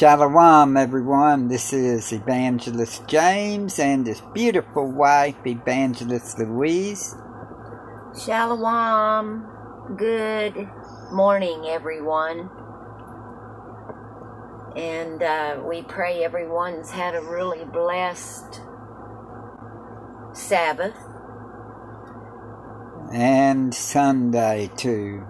Shalom, 0.00 0.76
everyone. 0.76 1.48
This 1.48 1.72
is 1.72 2.12
Evangelist 2.12 3.08
James 3.08 3.78
and 3.78 4.06
his 4.06 4.20
beautiful 4.34 4.92
wife, 4.92 5.36
Evangelist 5.46 6.38
Louise. 6.38 7.14
Shalom. 8.26 9.46
Good 9.96 10.68
morning, 11.10 11.64
everyone. 11.68 12.50
And 14.76 15.22
uh, 15.22 15.62
we 15.66 15.80
pray 15.80 16.22
everyone's 16.24 16.90
had 16.90 17.14
a 17.14 17.22
really 17.22 17.64
blessed 17.64 18.60
Sabbath 20.34 20.96
And 23.14 23.74
Sunday, 23.74 24.70
too. 24.76 25.24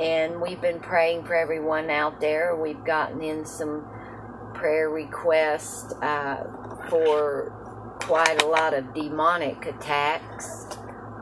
and 0.00 0.40
we've 0.40 0.60
been 0.60 0.78
praying 0.78 1.24
for 1.24 1.34
everyone 1.34 1.90
out 1.90 2.20
there. 2.20 2.54
We've 2.54 2.84
gotten 2.84 3.20
in 3.20 3.44
some 3.44 3.84
prayer 4.62 4.90
request 4.90 5.92
uh, 6.02 6.36
for 6.88 7.50
quite 7.98 8.40
a 8.44 8.46
lot 8.46 8.72
of 8.72 8.94
demonic 8.94 9.66
attacks 9.66 10.68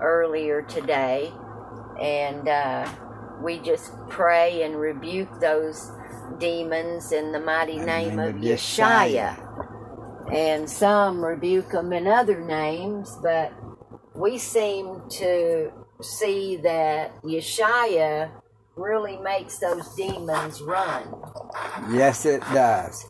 earlier 0.02 0.60
today, 0.60 1.32
and 1.98 2.46
uh, 2.46 2.86
we 3.42 3.58
just 3.60 3.92
pray 4.10 4.62
and 4.62 4.78
rebuke 4.78 5.40
those 5.40 5.90
demons 6.38 7.12
in 7.12 7.32
the 7.32 7.40
mighty 7.40 7.78
name 7.78 8.16
name 8.16 8.18
of 8.18 8.34
of 8.36 8.42
Yeshua. 8.42 9.46
And 10.30 10.68
some 10.68 11.24
rebuke 11.24 11.70
them 11.70 11.94
in 11.94 12.06
other 12.06 12.38
names, 12.44 13.16
but 13.22 13.54
we 14.14 14.36
seem 14.36 15.00
to 15.12 15.72
see 16.02 16.56
that 16.56 17.22
Yeshua 17.22 18.30
really 18.76 19.16
makes 19.16 19.58
those 19.58 19.88
demons 19.94 20.60
run. 20.60 21.02
Yes, 21.90 22.26
it 22.26 22.42
does. 22.52 23.08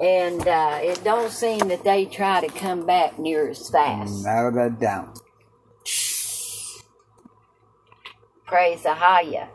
And 0.00 0.46
uh, 0.46 0.78
it 0.82 1.02
don't 1.04 1.30
seem 1.30 1.68
that 1.68 1.84
they 1.84 2.04
try 2.04 2.40
to 2.40 2.48
come 2.48 2.84
back 2.84 3.18
near 3.18 3.48
as 3.48 3.70
fast. 3.70 4.24
No, 4.24 4.50
they 4.50 4.68
don't. 4.78 5.18
Praise 8.46 8.82
Ahaya. 8.82 9.48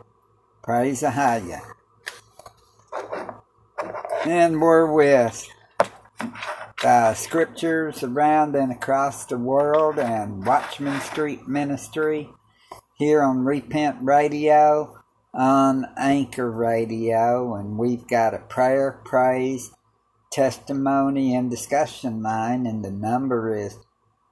Praise 0.62 1.00
the 1.00 1.10
Haya. 1.10 1.60
And 4.26 4.60
we're 4.60 4.92
with 4.92 5.48
uh, 6.84 7.14
scriptures 7.14 8.02
around 8.02 8.54
and 8.54 8.70
across 8.70 9.24
the 9.26 9.38
world 9.38 9.98
and 9.98 10.44
Watchman 10.44 11.00
Street 11.00 11.48
Ministry 11.48 12.30
here 12.96 13.22
on 13.22 13.44
Repent 13.44 13.96
Radio, 14.02 14.96
on 15.34 15.86
Anchor 15.96 16.50
Radio, 16.50 17.54
and 17.54 17.78
we've 17.78 18.06
got 18.06 18.34
a 18.34 18.38
prayer, 18.38 19.00
praise, 19.04 19.72
testimony, 20.32 21.36
and 21.36 21.50
discussion 21.50 22.22
line, 22.22 22.66
and 22.66 22.84
the 22.84 22.90
number 22.90 23.54
is 23.54 23.78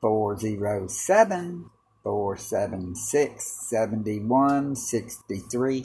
407 0.01 1.71
476 2.03 3.69
7163. 3.69 5.85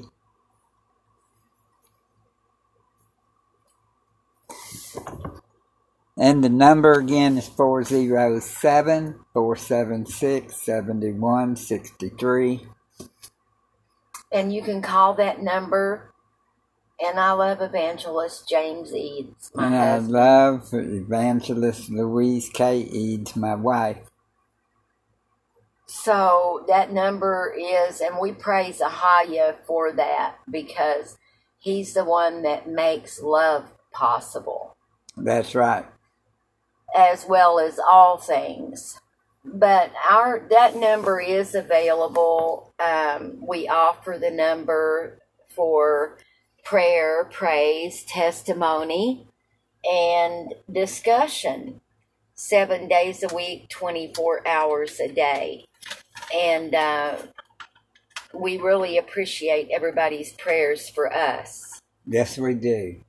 And 6.18 6.42
the 6.42 6.50
number 6.50 6.94
again 6.94 7.38
is 7.38 7.50
407 7.50 9.20
476 9.34 10.56
7163. 10.56 12.68
And 14.32 14.54
you 14.54 14.62
can 14.62 14.82
call 14.82 15.14
that 15.16 15.42
number. 15.42 16.14
And 17.02 17.20
I 17.20 17.34
love 17.34 17.62
Evangelist 17.62 18.50
James 18.50 18.94
Eads, 18.94 19.52
my 19.56 19.68
And 19.68 19.76
I 19.76 19.98
husband. 19.98 20.00
love 20.00 20.70
Evangelist 20.74 21.90
Louise 21.92 22.50
K. 22.50 22.80
Eads, 22.80 23.36
my 23.36 23.56
wife. 23.56 24.00
So 25.88 26.66
that 26.68 26.92
number 26.94 27.56
is, 27.58 28.02
and 28.02 28.20
we 28.20 28.34
praise 28.34 28.80
Ahaya 28.82 29.58
for 29.68 29.94
that 29.94 30.38
because 30.52 31.18
he's 31.60 31.94
the 31.94 32.06
one 32.06 32.44
that 32.44 32.70
makes 32.70 33.22
love 33.22 33.74
possible. 33.94 34.72
That's 35.18 35.56
right. 35.56 35.86
as 36.96 37.26
well 37.28 37.60
as 37.60 37.80
all 37.80 38.18
things. 38.18 39.00
But 39.46 39.92
our 40.10 40.46
that 40.52 40.76
number 40.76 41.20
is 41.20 41.56
available. 41.56 42.74
Um, 42.80 43.40
we 43.48 43.68
offer 43.68 44.18
the 44.22 44.32
number 44.32 45.20
for 45.56 46.18
prayer, 46.66 47.24
praise, 47.26 48.04
testimony, 48.04 49.28
and 49.90 50.54
discussion. 50.72 51.82
Seven 52.38 52.90
days 52.90 53.24
a 53.24 53.34
week, 53.34 53.70
twenty 53.70 54.12
four 54.14 54.46
hours 54.46 55.00
a 55.00 55.08
day, 55.08 55.66
and 56.34 56.76
uh, 56.76 57.16
we 58.34 58.58
really 58.58 58.98
appreciate 58.98 59.70
everybody's 59.74 60.34
prayers 60.34 60.90
for 60.90 61.14
us. 61.14 61.80
Yes, 62.06 62.38
we 62.38 62.54
do. 62.56 63.02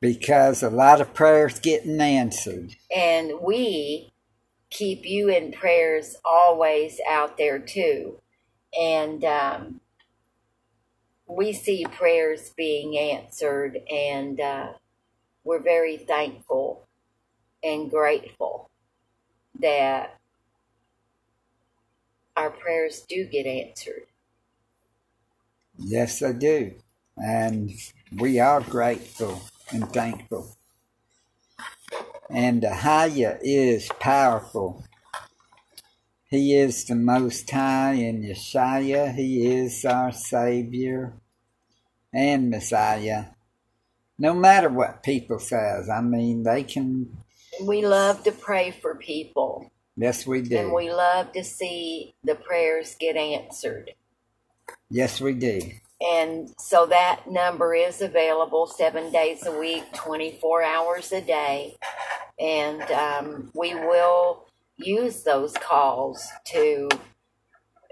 Because 0.00 0.62
a 0.62 0.70
lot 0.70 1.00
of 1.00 1.14
prayers 1.14 1.58
getting 1.58 2.00
answered. 2.00 2.76
and 2.94 3.32
we 3.42 4.12
keep 4.70 5.04
you 5.04 5.28
in 5.28 5.52
prayers 5.52 6.16
always 6.24 7.00
out 7.08 7.38
there 7.38 7.58
too 7.58 8.20
and 8.78 9.24
um, 9.24 9.80
we 11.26 11.52
see 11.52 11.86
prayers 11.92 12.52
being 12.56 12.98
answered 12.98 13.78
and 13.90 14.40
uh, 14.40 14.68
we're 15.44 15.62
very 15.62 15.96
thankful 15.96 16.86
and 17.62 17.90
grateful 17.90 18.70
that 19.60 20.18
our 22.36 22.50
prayers 22.50 23.04
do 23.08 23.24
get 23.26 23.46
answered 23.46 24.04
Yes, 25.78 26.20
they 26.20 26.32
do. 26.32 26.72
And 27.16 27.72
we 28.18 28.40
are 28.40 28.60
grateful 28.60 29.42
and 29.72 29.88
thankful. 29.92 30.56
And 32.30 32.62
Ahaya 32.62 33.38
is 33.42 33.88
powerful. 34.00 34.84
He 36.34 36.56
is 36.56 36.84
the 36.86 36.96
Most 36.96 37.48
High 37.48 37.92
in 37.92 38.22
Yeshua. 38.22 39.14
He 39.14 39.46
is 39.54 39.84
our 39.84 40.10
Savior 40.10 41.12
and 42.12 42.50
Messiah. 42.50 43.26
No 44.18 44.34
matter 44.34 44.68
what 44.68 45.04
people 45.04 45.38
says, 45.38 45.88
I 45.88 46.00
mean, 46.00 46.42
they 46.42 46.64
can. 46.64 47.18
we 47.62 47.86
love 47.86 48.24
to 48.24 48.32
pray 48.32 48.72
for 48.72 48.96
people 48.96 49.70
Yes, 49.96 50.26
we 50.26 50.42
do. 50.42 50.58
and 50.58 50.72
we 50.72 50.92
love 50.92 51.30
to 51.34 51.44
see 51.44 52.16
the 52.24 52.34
prayers 52.34 52.96
get 52.98 53.16
answered 53.16 53.92
yes, 54.90 55.20
we 55.20 55.34
do. 55.34 55.60
And 56.00 56.52
so 56.58 56.86
that 56.86 57.30
number 57.30 57.74
is 57.74 58.00
available 58.02 58.66
seven 58.66 59.12
days 59.12 59.46
a 59.46 59.56
week, 59.56 59.84
24 59.94 60.62
hours 60.64 61.12
a 61.12 61.20
day. 61.20 61.76
And 62.40 62.82
um, 62.90 63.50
we 63.54 63.74
will 63.74 64.46
use 64.76 65.22
those 65.22 65.54
calls 65.54 66.28
to 66.46 66.88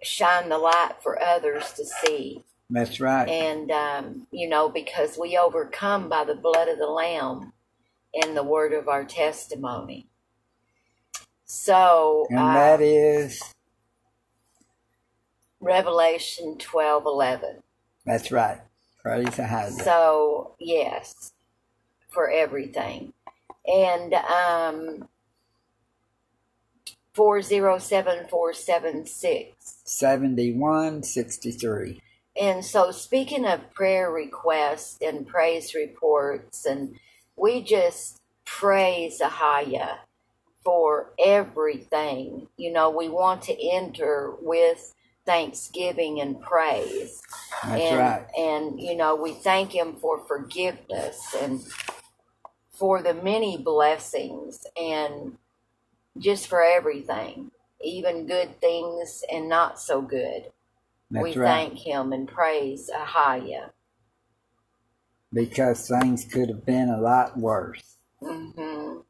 shine 0.03 0.49
the 0.49 0.59
light 0.59 0.95
for 1.03 1.23
others 1.23 1.73
to 1.75 1.85
see. 1.85 2.45
That's 2.71 3.01
right. 3.01 3.29
And, 3.29 3.71
um, 3.71 4.27
you 4.31 4.49
know, 4.49 4.69
because 4.69 5.19
we 5.19 5.37
overcome 5.37 6.09
by 6.09 6.25
the 6.25 6.35
blood 6.35 6.69
of 6.69 6.79
the 6.79 6.87
Lamb 6.87 7.53
and 8.15 8.37
the 8.37 8.43
word 8.43 8.73
of 8.73 8.89
our 8.89 9.05
testimony. 9.05 10.09
So, 11.45 12.27
And 12.31 12.39
uh, 12.39 12.53
that 12.55 12.81
is. 12.81 13.43
Revelation 15.61 16.57
12 16.59 17.05
11. 17.07 17.63
That's 18.05 18.33
right. 18.33 18.59
Praise 19.03 19.27
Ahaya. 19.29 19.71
So 19.71 20.55
yes, 20.59 21.33
for 22.09 22.31
everything, 22.31 23.13
and 23.67 24.15
um, 24.15 25.09
four 27.15 27.43
zero 27.43 27.79
seven 27.79 28.27
four 28.29 28.53
seven 28.53 29.07
six. 29.07 29.79
7163. 29.85 32.01
And 32.41 32.65
so, 32.65 32.91
speaking 32.91 33.45
of 33.45 33.73
prayer 33.75 34.11
requests 34.11 34.99
and 35.03 35.27
praise 35.27 35.75
reports, 35.75 36.65
and 36.65 36.97
we 37.37 37.63
just 37.63 38.19
praise 38.47 39.21
Ahaya 39.21 39.99
for 40.65 41.13
everything. 41.23 42.49
You 42.57 42.73
know, 42.73 42.91
we 42.91 43.09
want 43.09 43.43
to 43.43 43.71
enter 43.71 44.33
with 44.41 44.95
thanksgiving 45.27 46.21
and 46.21 46.41
praise. 46.41 47.21
That's 47.63 47.83
and, 47.83 47.99
right. 47.99 48.27
And, 48.39 48.81
you 48.81 48.97
know, 48.97 49.15
we 49.15 49.35
thank 49.35 49.75
Him 49.75 49.97
for 49.97 50.19
forgiveness 50.27 51.37
and 51.41 51.63
for 52.71 53.03
the 53.03 53.15
many 53.15 53.59
blessings 53.59 54.67
and 54.77 55.37
just 56.19 56.49
for 56.49 56.63
everything, 56.63 57.51
even 57.83 58.27
good 58.27 58.61
things 58.61 59.25
and 59.33 59.49
not 59.49 59.81
so 59.81 60.03
good. 60.03 60.47
That's 61.11 61.23
we 61.23 61.33
right. 61.37 61.47
thank 61.47 61.79
Him 61.81 62.13
and 62.13 62.29
praise 62.29 62.91
Ahaya. 62.95 63.71
because 65.33 65.89
things 65.89 66.25
could 66.25 66.49
have 66.49 66.67
been 66.67 66.89
a 66.91 67.01
lot 67.01 67.39
worse. 67.39 67.97
hmm 68.21 69.01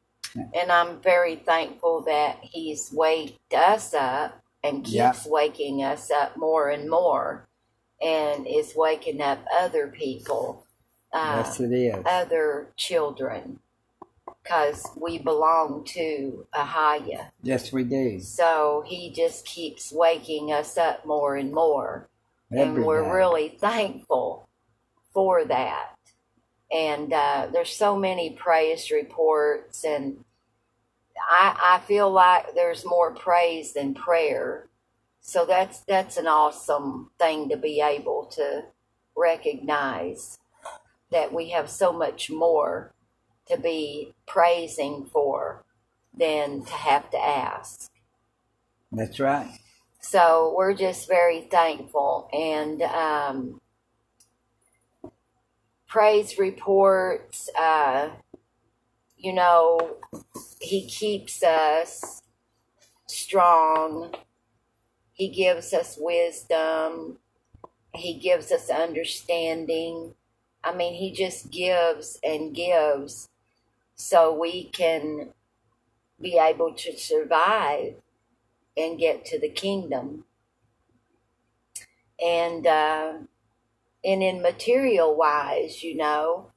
And 0.53 0.71
I'm 0.71 1.01
very 1.01 1.37
thankful 1.37 2.01
that 2.03 2.39
He's 2.43 2.91
waked 2.93 3.53
us 3.53 3.93
up 3.93 4.41
and 4.63 4.83
keeps 4.85 4.93
Yeah. 4.93 5.31
waking 5.31 5.83
us 5.83 6.11
up 6.11 6.37
more 6.37 6.69
and 6.69 6.89
more 6.89 7.47
and 8.01 8.47
is 8.47 8.73
waking 8.75 9.21
up 9.21 9.39
other 9.53 9.87
people, 9.87 10.65
uh, 11.13 11.19
yes, 11.37 11.59
it 11.59 11.73
is. 11.73 12.05
other 12.05 12.69
children, 12.77 13.59
because 14.43 14.85
we 14.99 15.17
belong 15.17 15.83
to 15.85 16.45
Ahaya. 16.53 17.29
yes, 17.41 17.71
we 17.71 17.83
do. 17.83 18.19
So 18.19 18.83
He 18.85 19.11
just 19.11 19.45
keeps 19.45 19.91
waking 19.91 20.51
us 20.51 20.77
up 20.77 21.05
more 21.05 21.35
and 21.35 21.51
more. 21.53 22.09
and 22.51 22.83
we're 22.85 23.03
day. 23.03 23.09
really 23.11 23.49
thankful 23.59 24.47
for 25.13 25.45
that. 25.45 25.95
And 26.71 27.13
uh, 27.13 27.47
there's 27.53 27.75
so 27.75 27.95
many 27.97 28.31
praise 28.31 28.91
reports, 28.91 29.83
and 29.85 30.23
I, 31.29 31.77
I 31.77 31.87
feel 31.87 32.11
like 32.11 32.55
there's 32.55 32.83
more 32.85 33.13
praise 33.13 33.73
than 33.73 33.93
prayer. 33.93 34.67
So 35.21 35.45
that's 35.45 35.79
that's 35.81 36.17
an 36.17 36.27
awesome 36.27 37.11
thing 37.19 37.49
to 37.49 37.57
be 37.57 37.79
able 37.79 38.25
to 38.33 38.63
recognize 39.15 40.37
that 41.11 41.31
we 41.31 41.49
have 41.51 41.69
so 41.69 41.93
much 41.93 42.29
more 42.31 42.91
to 43.47 43.57
be 43.57 44.13
praising 44.27 45.05
for 45.05 45.63
than 46.17 46.63
to 46.65 46.73
have 46.73 47.09
to 47.11 47.17
ask. 47.17 47.89
That's 48.91 49.19
right. 49.19 49.59
So 49.99 50.53
we're 50.55 50.73
just 50.73 51.07
very 51.07 51.41
thankful 51.41 52.29
and 52.31 52.81
um, 52.83 53.61
praise 55.87 56.37
reports. 56.37 57.49
Uh, 57.59 58.09
you 59.17 59.33
know, 59.33 59.97
he 60.59 60.87
keeps 60.87 61.41
us 61.41 62.21
strong. 63.07 64.13
He 65.13 65.29
gives 65.29 65.73
us 65.73 65.97
wisdom. 65.99 67.19
He 67.95 68.15
gives 68.15 68.51
us 68.51 68.69
understanding. 68.69 70.15
I 70.63 70.75
mean, 70.75 70.93
he 70.93 71.11
just 71.11 71.51
gives 71.51 72.19
and 72.23 72.53
gives 72.55 73.29
so 73.95 74.33
we 74.33 74.65
can 74.65 75.29
be 76.21 76.37
able 76.37 76.73
to 76.73 76.97
survive 76.97 77.95
and 78.77 78.99
get 78.99 79.25
to 79.25 79.39
the 79.39 79.49
kingdom. 79.49 80.25
And 82.23 82.65
uh, 82.67 83.13
and 84.03 84.23
in 84.23 84.41
material 84.41 85.15
wise, 85.15 85.83
you 85.83 85.95
know, 85.97 86.51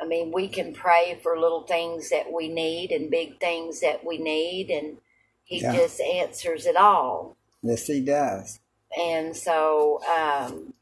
I 0.00 0.06
mean, 0.06 0.32
we 0.32 0.48
can 0.48 0.74
pray 0.74 1.18
for 1.22 1.38
little 1.38 1.62
things 1.62 2.10
that 2.10 2.32
we 2.32 2.48
need 2.48 2.90
and 2.92 3.10
big 3.10 3.40
things 3.40 3.80
that 3.80 4.04
we 4.04 4.18
need, 4.18 4.70
and 4.70 4.98
He 5.44 5.60
Yeah. 5.62 5.72
just 5.74 6.00
answers 6.00 6.66
it 6.66 6.76
all. 6.76 7.36
Yes, 7.62 7.86
he 7.86 8.00
does. 8.00 8.60
And 8.98 9.36
so 9.36 10.00
um, 10.04 10.74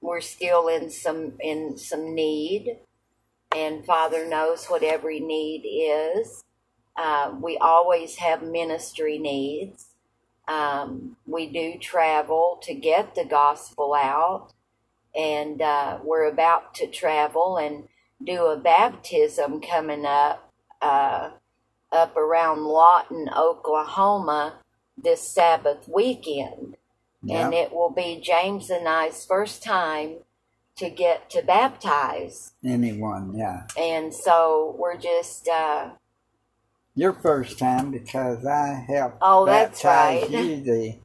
we're 0.00 0.20
still 0.20 0.68
in 0.68 0.90
some 0.90 1.34
in 1.40 1.76
some 1.78 2.14
need, 2.14 2.78
and 3.54 3.84
Father 3.84 4.26
knows 4.26 4.66
what 4.66 4.82
every 4.82 5.20
need 5.20 5.66
is. 5.66 6.44
Uh, 6.96 7.34
we 7.40 7.56
always 7.58 8.16
have 8.16 8.42
ministry 8.42 9.18
needs. 9.18 9.86
Um, 10.46 11.16
we 11.26 11.46
do 11.46 11.78
travel 11.78 12.58
to 12.62 12.74
get 12.74 13.14
the 13.14 13.24
gospel 13.24 13.94
out, 13.94 14.52
and 15.14 15.62
uh, 15.62 15.98
we're 16.02 16.28
about 16.28 16.74
to 16.74 16.86
travel 16.86 17.56
and 17.56 17.88
do 18.24 18.46
a 18.46 18.56
baptism 18.56 19.60
coming 19.60 20.04
up 20.04 20.52
uh, 20.82 21.30
up 21.92 22.16
around 22.16 22.64
Lawton, 22.64 23.28
Oklahoma, 23.36 24.58
this 24.96 25.22
Sabbath 25.22 25.88
weekend, 25.88 26.76
and 27.28 27.52
it 27.54 27.72
will 27.72 27.90
be 27.90 28.20
James 28.22 28.70
and 28.70 28.88
I's 28.88 29.24
first 29.24 29.62
time 29.62 30.18
to 30.80 30.90
get 30.90 31.30
to 31.30 31.42
baptize, 31.42 32.52
Anyone, 32.64 33.34
yeah. 33.36 33.66
and 33.78 34.12
so 34.14 34.76
we're 34.78 34.98
just. 34.98 35.48
Uh, 35.48 35.90
Your 36.96 37.12
first 37.14 37.58
time 37.58 37.90
because 37.92 38.44
I 38.46 38.84
helped 38.88 39.18
Oh, 39.22 39.46
that's 39.46 39.84
right. 39.84 40.28
you 40.30 40.60
the 40.62 40.98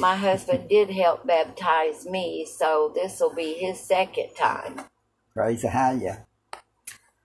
my 0.00 0.16
husband 0.16 0.68
did 0.70 0.90
help 0.90 1.26
baptize 1.26 2.06
me, 2.06 2.46
so 2.58 2.90
this 2.94 3.20
will 3.20 3.34
be 3.34 3.54
his 3.54 3.78
second 3.80 4.30
time 4.38 4.80
praise 5.34 5.62
the 5.62 5.70
higher. 5.70 6.26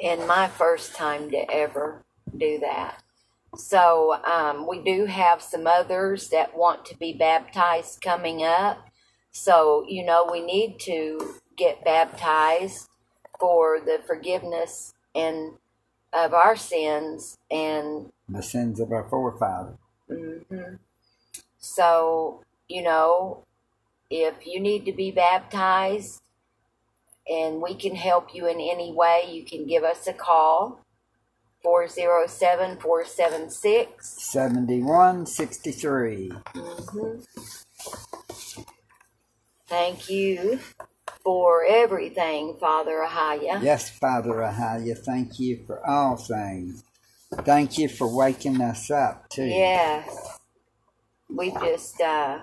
and 0.01 0.28
my 0.28 0.48
first 0.48 0.95
time 0.95 1.30
to 1.31 1.51
ever 1.51 2.04
do 2.38 2.60
that. 2.60 3.01
So 3.57 4.16
um, 4.25 4.68
we 4.68 4.81
do 4.83 5.06
have 5.06 5.42
some 5.42 5.66
others 5.68 6.30
that 6.30 6.57
want 6.57 6.86
to 6.88 6.98
be 6.98 7.13
baptized 7.13 8.01
coming 8.01 8.44
up. 8.44 8.87
So 9.38 9.86
you 9.88 10.04
know 10.04 10.28
we 10.30 10.42
need 10.42 10.80
to 10.81 11.36
get 11.56 11.86
baptized 11.86 12.89
for 13.39 13.80
the 13.80 14.00
forgiveness 14.06 14.94
and 15.13 15.54
of 16.13 16.34
our 16.34 16.56
sins 16.56 17.38
and 17.51 18.12
The 18.30 18.42
sins 18.42 18.80
of 18.80 18.92
our 18.92 19.07
forefathers. 19.07 19.78
Mm-hmm. 20.10 20.75
So, 21.60 22.44
you 22.68 22.81
know, 22.81 23.44
if 24.10 24.45
you 24.45 24.60
need 24.60 24.86
to 24.86 24.92
be 24.92 25.12
baptized 25.12 26.22
and 27.30 27.62
we 27.62 27.75
can 27.75 27.95
help 27.95 28.33
you 28.33 28.48
in 28.48 28.60
any 28.60 28.92
way, 28.94 29.24
you 29.30 29.44
can 29.44 29.68
give 29.68 29.83
us 29.83 30.07
a 30.07 30.13
call 30.13 30.80
407 31.62 32.80
476. 32.80 34.07
7163. 34.07 36.31
Thank 39.68 40.10
you 40.10 40.60
for 41.24 41.66
everything, 41.68 42.56
Father 42.60 43.06
Ahaya. 43.08 43.62
Yes, 43.64 43.90
Father 43.90 44.34
Ahaya, 44.36 44.98
thank 44.98 45.40
you 45.40 45.64
for 45.68 45.86
all 45.88 46.16
things. 46.18 46.84
Thank 47.44 47.78
you 47.78 47.90
for 47.90 48.14
waking 48.16 48.62
us 48.62 48.90
up, 48.90 49.30
too. 49.30 49.46
Yes. 49.46 50.40
We 51.30 51.52
just, 51.52 52.00
uh, 52.00 52.40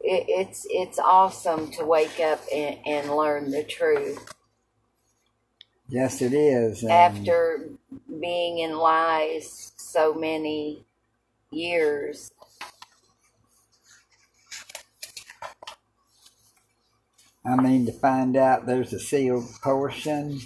it, 0.00 0.24
it's 0.28 0.66
it's 0.70 0.98
awesome 0.98 1.70
to 1.72 1.84
wake 1.84 2.20
up 2.20 2.40
and, 2.52 2.78
and 2.86 3.16
learn 3.16 3.50
the 3.50 3.64
truth. 3.64 4.32
Yes, 5.88 6.20
it 6.22 6.32
is. 6.34 6.82
and 6.82 6.92
after 6.92 7.68
being 8.20 8.58
in 8.58 8.76
lies 8.78 9.72
so 9.76 10.14
many 10.14 10.84
years. 11.50 12.30
I 17.44 17.56
mean, 17.56 17.86
to 17.86 17.92
find 17.92 18.36
out 18.36 18.66
there's 18.66 18.92
a 18.92 19.00
sealed 19.00 19.48
portion. 19.62 20.40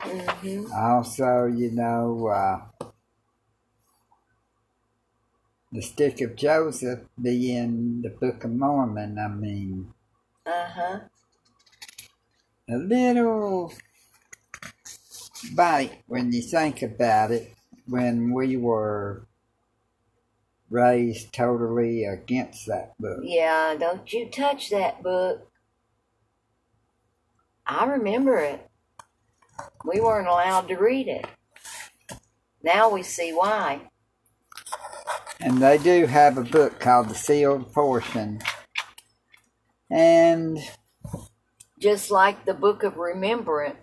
hmm 0.00 0.66
Also, 0.74 1.46
you 1.46 1.70
know, 1.72 2.28
uh, 2.28 2.86
the 5.72 5.82
stick 5.82 6.20
of 6.20 6.36
Joseph 6.36 7.00
being 7.20 8.02
the 8.02 8.10
Book 8.10 8.44
of 8.44 8.50
Mormon. 8.52 9.18
I 9.18 9.28
mean, 9.28 9.92
Uh 10.46 10.68
huh. 10.68 11.00
a 12.68 12.76
little 12.76 13.72
bite 15.54 16.02
when 16.06 16.32
you 16.32 16.42
think 16.42 16.82
about 16.82 17.30
it 17.30 17.54
when 17.86 18.32
we 18.32 18.56
were 18.56 19.26
raised 20.70 21.32
totally 21.32 22.04
against 22.04 22.66
that 22.66 22.94
book. 22.98 23.20
Yeah, 23.22 23.74
don't 23.78 24.12
you 24.12 24.30
touch 24.30 24.70
that 24.70 25.02
book. 25.02 25.48
I 27.66 27.86
remember 27.86 28.38
it. 28.38 28.68
We 29.84 30.00
weren't 30.00 30.28
allowed 30.28 30.68
to 30.68 30.76
read 30.76 31.08
it. 31.08 31.26
Now 32.62 32.90
we 32.90 33.02
see 33.02 33.32
why. 33.32 33.82
And 35.40 35.58
they 35.58 35.78
do 35.78 36.06
have 36.06 36.38
a 36.38 36.42
book 36.44 36.80
called 36.80 37.08
The 37.08 37.14
Sealed 37.14 37.72
Portion. 37.72 38.40
And, 39.90 40.58
Just 41.78 42.10
like 42.10 42.44
the 42.44 42.54
book 42.54 42.82
of 42.82 42.96
remembrance, 42.96 43.76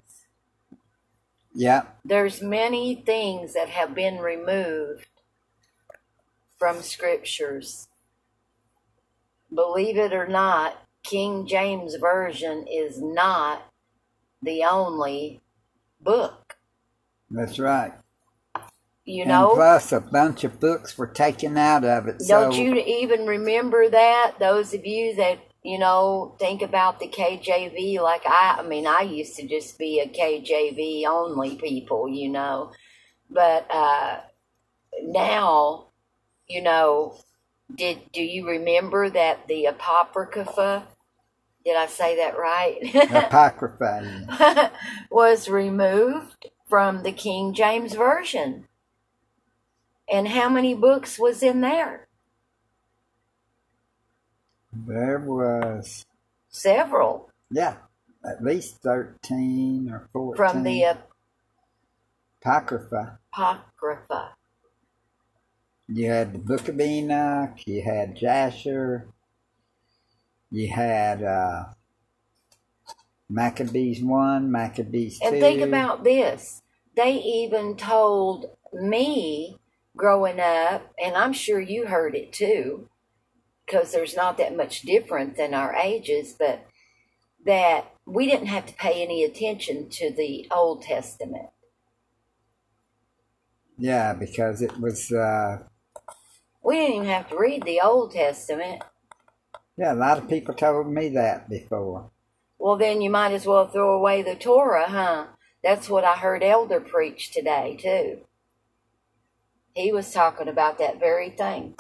yeah, 1.54 1.84
there's 2.06 2.42
many 2.42 2.96
things 2.96 3.54
that 3.54 3.70
have 3.70 3.94
been 3.94 4.18
removed 4.18 5.08
from 6.58 6.82
scriptures. 6.82 7.88
Believe 9.54 9.98
it 9.98 10.14
or 10.14 10.28
not, 10.28 10.82
King 11.04 11.46
James 11.46 11.96
Version 11.96 12.66
is 12.72 13.02
not 13.02 13.71
the 14.42 14.64
only 14.64 15.42
book. 16.00 16.56
that's 17.30 17.60
right. 17.60 17.94
You 19.06 19.24
and 19.24 19.30
know, 19.30 19.52
plus, 19.56 19.92
a 19.92 20.00
bunch 20.00 20.44
of 20.44 20.60
books 20.60 20.98
were 20.98 21.08
taken 21.08 21.58
out 21.58 21.84
of 21.84 22.08
it. 22.08 22.22
don't 22.28 22.54
so, 22.54 22.60
you 22.60 22.76
even 22.76 23.26
remember 23.26 23.90
that? 23.90 24.36
Those 24.40 24.74
of 24.74 24.86
you 24.86 25.16
that 25.16 25.40
you 25.64 25.78
know, 25.78 26.36
think 26.40 26.62
about 26.62 27.00
the 27.00 27.08
KJV. 27.08 28.02
Like 28.02 28.24
I, 28.26 28.58
I 28.60 28.64
mean, 28.64 28.88
I 28.88 29.02
used 29.02 29.36
to 29.38 29.48
just 29.48 29.78
be 29.78 30.00
a 30.00 30.08
KJV 30.08 31.06
only 31.06 31.56
people, 31.56 32.08
you 32.10 32.30
know, 32.30 32.72
but 33.30 33.68
uh, 33.70 34.22
now, 35.04 35.88
you 36.48 36.62
know, 36.62 37.20
did 37.76 38.00
do 38.12 38.24
you 38.24 38.48
remember 38.48 39.10
that 39.10 39.48
the 39.48 39.66
apocrypha? 39.66 40.88
Did 41.64 41.76
I 41.78 41.86
say 41.88 42.16
that 42.18 42.38
right? 42.38 42.78
Apocrypha. 43.26 44.72
was 45.12 45.48
removed 45.48 46.48
from 46.68 47.04
the 47.04 47.12
King 47.12 47.54
James 47.54 47.94
version. 47.94 48.68
And 50.12 50.28
how 50.28 50.50
many 50.50 50.74
books 50.74 51.20
was 51.20 51.44
in 51.44 51.62
there? 51.62 52.08
There 54.74 55.20
was 55.20 56.06
Several 56.50 57.30
yeah, 57.52 57.76
at 58.26 58.44
least 58.44 58.78
thirteen 58.82 59.90
or 59.92 60.08
fourteen. 60.12 60.38
from 60.38 60.64
the 60.64 60.86
uh, 60.86 60.96
Apocrypha. 62.42 63.20
Apocrypha. 63.34 64.36
You 65.88 66.08
had 66.10 66.34
the 66.34 66.40
Book 66.40 66.68
of 66.70 66.80
Enoch. 66.80 67.68
You 67.68 67.82
had 67.84 68.16
Jasher. 68.16 69.08
You 70.52 70.68
had 70.68 71.24
uh, 71.24 71.64
Maccabees 73.30 74.04
one, 74.04 74.52
Maccabees 74.52 75.20
two. 75.20 75.28
And 75.28 75.40
think 75.40 75.62
about 75.62 76.04
this. 76.04 76.62
They 76.96 77.14
even 77.14 77.78
told 77.78 78.48
me 78.74 79.58
growing 79.96 80.40
up, 80.42 80.92
and 81.02 81.16
I'm 81.16 81.32
sure 81.32 81.60
you 81.60 81.88
heard 81.88 82.16
it 82.16 82.34
too, 82.34 82.90
because 83.66 83.94
there's 83.94 84.16
not 84.16 84.38
that 84.38 84.56
much 84.56 84.82
different 84.82 85.38
than 85.38 85.54
our 85.54 85.74
ages, 85.74 86.36
but 86.38 86.66
that 87.46 87.94
we 88.06 88.26
didn't 88.26 88.48
have 88.48 88.66
to 88.66 88.74
pay 88.74 89.02
any 89.02 89.24
attention 89.24 89.90
to 89.90 90.14
the 90.14 90.48
Old 90.52 90.84
Testament. 90.84 91.50
Yeah, 93.78 94.14
because 94.14 94.62
it 94.62 94.78
was. 94.80 95.12
Uh, 95.12 95.64
We 96.64 96.76
didn't 96.76 96.96
even 96.98 97.08
have 97.08 97.30
to 97.30 97.38
read 97.38 97.64
the 97.64 97.82
Old 97.82 98.12
Testament. 98.12 98.84
Yeah, 99.78 99.94
a 99.94 99.96
lot 99.96 100.18
of 100.18 100.30
people 100.30 100.54
told 100.54 100.88
me 100.92 101.10
that 101.10 101.50
before. 101.50 102.12
Well, 102.60 102.78
then 102.78 103.02
you 103.02 103.10
might 103.10 103.32
as 103.32 103.46
well 103.46 103.68
throw 103.68 103.96
away 103.96 104.22
the 104.22 104.36
Torah, 104.36 104.88
huh? 104.88 105.26
That's 105.64 105.90
what 105.90 106.04
I 106.04 106.16
heard 106.16 106.44
Elder 106.44 106.80
preach 106.80 107.32
today, 107.32 107.78
too. 107.80 108.20
He 109.74 109.92
was 109.92 110.12
talking 110.12 110.48
about 110.48 110.78
that 110.80 111.00
very 111.00 111.30
thing. 111.30 111.76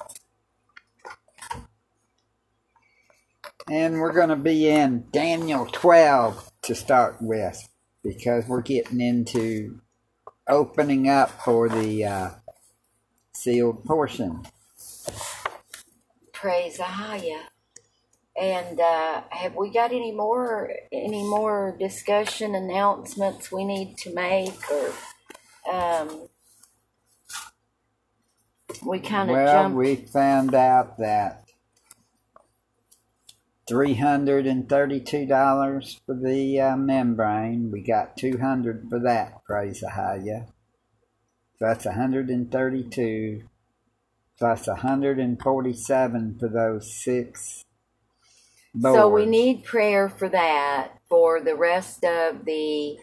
And 3.70 4.00
we're 4.00 4.14
going 4.14 4.30
to 4.30 4.36
be 4.36 4.68
in 4.70 5.06
Daniel 5.12 5.66
12 5.66 6.52
to 6.64 6.76
start 6.76 7.18
with 7.22 7.70
because 8.04 8.48
we're 8.48 8.62
getting 8.62 9.02
into 9.02 9.82
opening 10.48 11.08
up 11.08 11.30
for 11.44 11.70
the 11.70 12.06
uh, 12.06 12.30
sealed 13.34 13.84
portion. 13.86 14.48
Praise 16.34 16.80
Ahaya. 16.80 17.51
And 18.40 18.80
uh, 18.80 19.24
have 19.30 19.56
we 19.56 19.72
got 19.72 19.92
any 19.92 20.12
more 20.14 20.72
any 20.92 21.24
more 21.24 21.76
discussion 21.78 22.56
announcements 22.56 23.52
we 23.52 23.66
need 23.66 23.98
to 24.00 24.14
make, 24.14 24.60
or 24.72 24.94
um, 25.72 26.28
we 28.86 29.00
kind 29.00 29.30
of 29.30 29.36
Well, 29.36 29.64
jumped? 29.64 29.78
we 29.78 29.96
found 29.96 30.54
out 30.56 30.98
that 31.00 31.44
$332 33.70 36.00
for 36.06 36.16
the 36.16 36.60
uh, 36.60 36.76
membrane. 36.78 37.70
We 37.72 37.82
got 37.82 38.18
200 38.18 38.88
for 38.90 39.00
that, 39.00 39.44
praise 39.46 39.84
Ahaya. 39.84 40.48
So 41.60 41.66
that's 41.66 41.86
132 41.86 43.44
plus 44.38 44.68
147 44.68 46.38
for 46.40 46.50
those 46.50 47.04
six 47.04 47.64
So 48.80 49.10
we 49.10 49.26
need 49.26 49.64
prayer 49.64 50.10
for 50.10 50.30
that 50.30 50.94
for 51.10 51.42
the 51.42 51.56
rest 51.56 52.04
of 52.06 52.46
the 52.46 52.98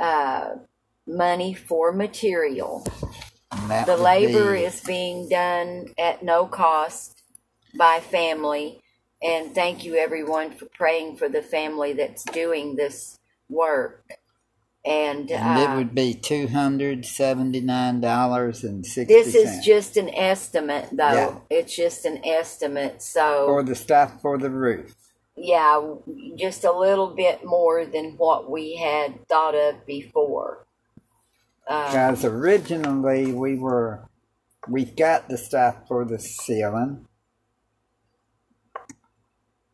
uh, 0.00 0.50
money 1.06 1.54
for 1.54 1.92
material. 1.92 2.86
The 3.86 3.96
labor 3.96 4.54
be- 4.54 4.64
is 4.64 4.80
being 4.82 5.28
done 5.28 5.88
at 5.98 6.22
no 6.22 6.46
cost 6.46 7.22
by 7.76 8.00
family. 8.00 8.82
And 9.22 9.54
thank 9.54 9.84
you, 9.84 9.96
everyone, 9.96 10.52
for 10.52 10.66
praying 10.66 11.16
for 11.16 11.28
the 11.28 11.42
family 11.42 11.94
that's 11.94 12.24
doing 12.24 12.76
this 12.76 13.18
work. 13.48 14.04
And, 14.88 15.30
And 15.30 15.60
it 15.60 15.68
uh, 15.68 15.76
would 15.76 15.94
be 15.94 16.14
two 16.14 16.46
hundred 16.48 17.04
seventy 17.04 17.60
nine 17.60 18.00
dollars 18.00 18.64
and 18.64 18.86
sixty 18.86 19.12
this 19.12 19.34
is 19.34 19.62
just 19.62 19.98
an 19.98 20.08
estimate, 20.14 20.88
though. 20.90 21.12
Yeah. 21.12 21.38
It's 21.50 21.76
just 21.76 22.06
an 22.06 22.24
estimate. 22.24 23.02
So, 23.02 23.44
for 23.46 23.62
the 23.62 23.74
stuff 23.74 24.22
for 24.22 24.38
the 24.38 24.48
roof. 24.48 24.94
yeah, 25.36 25.78
just 26.36 26.64
a 26.64 26.72
little 26.72 27.08
bit 27.14 27.44
more 27.44 27.84
than 27.84 28.12
what 28.16 28.50
we 28.50 28.76
had 28.76 29.28
thought 29.28 29.54
of 29.54 29.84
before. 29.84 30.64
Uh, 31.68 31.88
Because 31.90 32.24
originally 32.24 33.30
we 33.32 33.56
were, 33.56 34.08
we've 34.66 34.96
got 34.96 35.28
the 35.28 35.36
stuff 35.36 35.86
for 35.86 36.06
the 36.06 36.18
ceiling. 36.18 37.07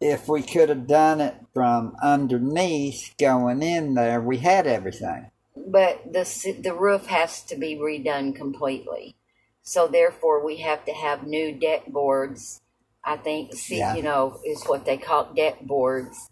If 0.07 0.29
we 0.29 0.43
could 0.43 0.69
have 0.69 0.87
done 0.87 1.23
it 1.23 1.35
from 1.55 1.97
underneath 2.03 3.15
going 3.19 3.63
in 3.63 3.95
there, 3.95 4.21
we 4.21 4.37
had 4.37 4.67
everything. 4.67 5.31
but 5.57 6.13
the 6.13 6.25
the 6.61 6.75
roof 6.75 7.07
has 7.07 7.41
to 7.45 7.57
be 7.57 7.75
redone 7.77 8.35
completely. 8.37 9.15
So 9.63 9.87
therefore, 9.89 10.45
we 10.45 10.59
have 10.59 10.85
to 10.85 10.93
have 10.93 11.27
new 11.27 11.53
deck 11.53 11.87
boards. 11.87 12.61
I 13.03 13.17
think, 13.17 13.55
see, 13.55 13.79
Yeah. 13.79 13.95
you 13.95 14.03
know, 14.03 14.41
is 14.45 14.63
what 14.65 14.85
they 14.85 14.99
call 14.99 15.33
deck 15.35 15.61
boards, 15.63 16.29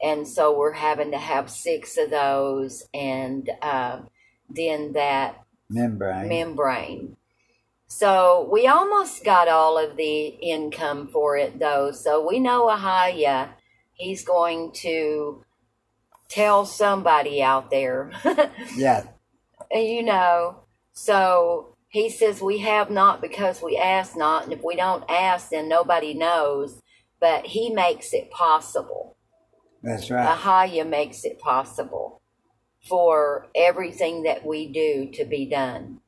and 0.00 0.28
so 0.28 0.56
we're 0.56 0.72
having 0.74 1.10
to 1.10 1.18
have 1.18 1.50
six 1.50 1.96
of 1.96 2.10
those, 2.10 2.84
and 2.94 3.50
uh, 3.60 4.02
then 4.48 4.92
that 4.92 5.42
Membrane. 5.68 6.28
membrane. 6.28 7.15
So 7.88 8.48
we 8.50 8.66
almost 8.66 9.24
got 9.24 9.48
all 9.48 9.78
of 9.78 9.96
the 9.96 10.26
income 10.26 11.08
for 11.08 11.36
it 11.36 11.58
though. 11.58 11.92
So 11.92 12.26
we 12.26 12.40
know 12.40 12.66
Ahaya, 12.66 13.50
he's 13.92 14.24
going 14.24 14.72
to 14.82 15.44
tell 16.28 16.66
somebody 16.66 17.42
out 17.42 17.70
there. 17.70 18.10
yeah, 18.76 19.04
and 19.70 19.84
you 19.84 20.02
know, 20.02 20.64
so 20.92 21.76
he 21.88 22.10
says 22.10 22.42
we 22.42 22.58
have 22.58 22.90
not 22.90 23.22
because 23.22 23.62
we 23.62 23.76
ask 23.76 24.16
not, 24.16 24.44
and 24.44 24.52
if 24.52 24.62
we 24.64 24.76
don't 24.76 25.04
ask, 25.08 25.50
then 25.50 25.68
nobody 25.68 26.12
knows. 26.14 26.82
But 27.18 27.46
he 27.46 27.70
makes 27.70 28.12
it 28.12 28.30
possible. 28.30 29.16
that's 29.82 30.10
right. 30.10 30.36
Ahaya 30.36 30.86
makes 30.86 31.24
it 31.24 31.38
possible 31.38 32.20
for 32.86 33.46
everything 33.54 34.24
that 34.24 34.44
we 34.44 34.70
do 34.70 35.10
to 35.14 35.24
be 35.24 35.46
done 35.46 36.00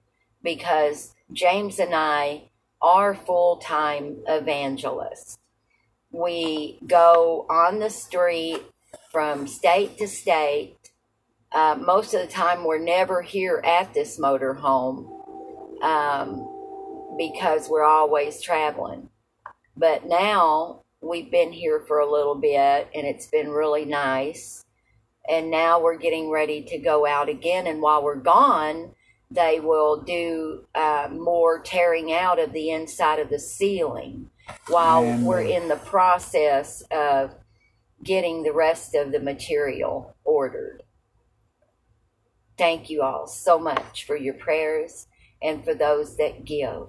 because 0.43 1.15
James 1.33 1.79
and 1.79 1.95
I 1.95 2.51
are 2.81 3.15
full 3.15 3.57
time 3.57 4.19
evangelists. 4.27 5.39
We 6.11 6.79
go 6.87 7.47
on 7.51 7.81
the 7.81 7.91
street 7.91 8.63
from 9.13 9.47
state 9.47 9.99
to 9.99 10.09
state. 10.09 10.77
Uh, 11.53 11.77
most 11.81 12.15
of 12.15 12.21
the 12.21 12.33
time, 12.33 12.65
we're 12.65 12.79
never 12.79 13.23
here 13.23 13.63
at 13.65 13.93
this 13.95 14.19
motorhome 14.19 15.07
um, 15.83 17.17
because 17.19 17.69
we're 17.69 17.85
always 17.85 18.43
traveling. 18.43 19.11
But 19.77 20.07
now 20.07 20.83
we've 21.01 21.31
been 21.31 21.53
here 21.53 21.85
for 21.87 22.01
a 22.01 22.11
little 22.11 22.35
bit 22.35 22.89
and 22.95 23.07
it's 23.07 23.27
been 23.27 23.51
really 23.51 23.85
nice. 23.85 24.65
And 25.29 25.51
now 25.51 25.81
we're 25.81 25.99
getting 25.99 26.31
ready 26.31 26.63
to 26.63 26.79
go 26.79 27.07
out 27.07 27.29
again. 27.29 27.67
And 27.67 27.83
while 27.83 28.03
we're 28.03 28.17
gone, 28.17 28.95
they 29.31 29.61
will 29.61 30.01
do 30.01 30.65
uh, 30.75 31.09
more 31.11 31.61
tearing 31.61 32.13
out 32.13 32.39
of 32.39 32.53
the 32.53 32.71
inside 32.71 33.19
of 33.19 33.29
the 33.29 33.39
ceiling 33.39 34.31
while 34.69 35.05
And, 35.05 35.27
we're 35.27 35.43
in 35.43 35.69
the 35.69 35.77
process 35.77 36.83
of 36.91 37.35
getting 38.03 38.43
the 38.43 38.53
rest 38.53 38.95
of 38.95 39.13
the 39.13 39.21
material 39.21 40.15
ordered. 40.25 40.83
Thank 42.57 42.91
you 42.91 43.03
all 43.03 43.27
so 43.27 43.59
much 43.59 44.05
for 44.05 44.17
your 44.17 44.35
prayers 44.35 45.07
and 45.43 45.65
for 45.65 45.75
those 45.75 46.17
that 46.17 46.45
give. 46.45 46.89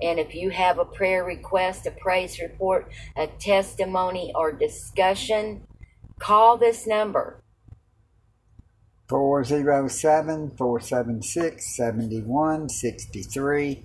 And 0.00 0.18
if 0.18 0.34
you 0.34 0.50
have 0.50 0.78
a 0.78 0.84
prayer 0.84 1.24
request, 1.24 1.86
a 1.86 1.90
praise 1.90 2.40
report, 2.40 2.90
a 3.16 3.26
testimony, 3.26 4.32
or 4.34 4.52
discussion, 4.52 5.66
call 6.18 6.56
this 6.56 6.86
number. 6.86 7.43
407 9.08 10.52
476 10.56 11.76
7163. 11.76 13.82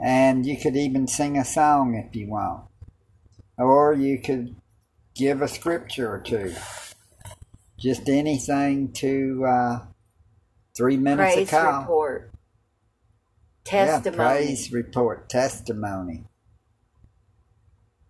And 0.00 0.46
you 0.46 0.56
could 0.56 0.76
even 0.76 1.06
sing 1.06 1.36
a 1.36 1.44
song 1.44 1.94
if 1.94 2.14
you 2.14 2.28
want. 2.28 2.64
Or 3.56 3.92
you 3.92 4.20
could 4.20 4.56
give 5.14 5.42
a 5.42 5.48
scripture 5.48 6.12
or 6.12 6.20
two. 6.20 6.54
Just 7.78 8.08
anything 8.08 8.92
to 8.94 9.44
uh, 9.46 9.78
three 10.76 10.96
minutes 10.96 11.34
Praise 11.34 11.48
a 11.48 11.50
call. 11.50 11.80
report. 11.80 12.30
Testimony. 13.64 14.16
Yeah, 14.16 14.24
praise 14.24 14.72
report, 14.72 15.28
testimony. 15.28 16.24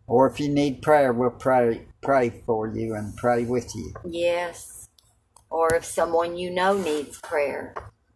Or 0.06 0.26
if 0.26 0.40
you 0.40 0.48
need 0.48 0.80
prayer, 0.82 1.12
we'll 1.12 1.30
pray 1.30 1.86
pray 2.00 2.30
for 2.46 2.68
you 2.68 2.94
and 2.94 3.16
pray 3.16 3.44
with 3.44 3.74
you. 3.74 3.92
Yes. 4.06 4.77
Or 5.50 5.74
if 5.74 5.84
someone 5.84 6.36
you 6.36 6.50
know 6.50 6.76
needs 6.76 7.20
prayer, 7.20 7.74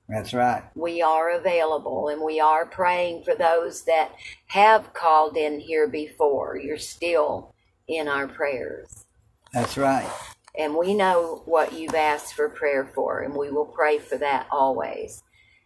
That's 0.09 0.35
right. 0.35 0.65
we 0.75 1.03
are 1.03 1.31
available 1.31 2.09
and 2.09 2.23
we 2.23 2.41
are 2.41 2.67
praying 2.67 3.25
for 3.25 3.35
those 3.35 3.85
that 3.85 4.13
have 4.49 4.93
called 4.95 5.37
in 5.37 5.61
here 5.61 5.89
before. 5.89 6.57
You're 6.57 6.79
still 6.79 7.55
in 7.89 8.09
our 8.09 8.29
prayers. 8.29 9.07
That's 9.53 9.77
right. 9.77 10.11
And 10.59 10.77
we 10.77 10.95
know 10.95 11.43
what 11.47 11.73
you've 11.73 11.95
asked 11.95 12.35
for 12.35 12.49
prayer 12.51 12.91
for, 12.95 13.21
and 13.23 13.35
we 13.35 13.51
will 13.51 13.67
pray 13.67 13.99
for 13.99 14.19
that 14.19 14.47
always. 14.51 15.23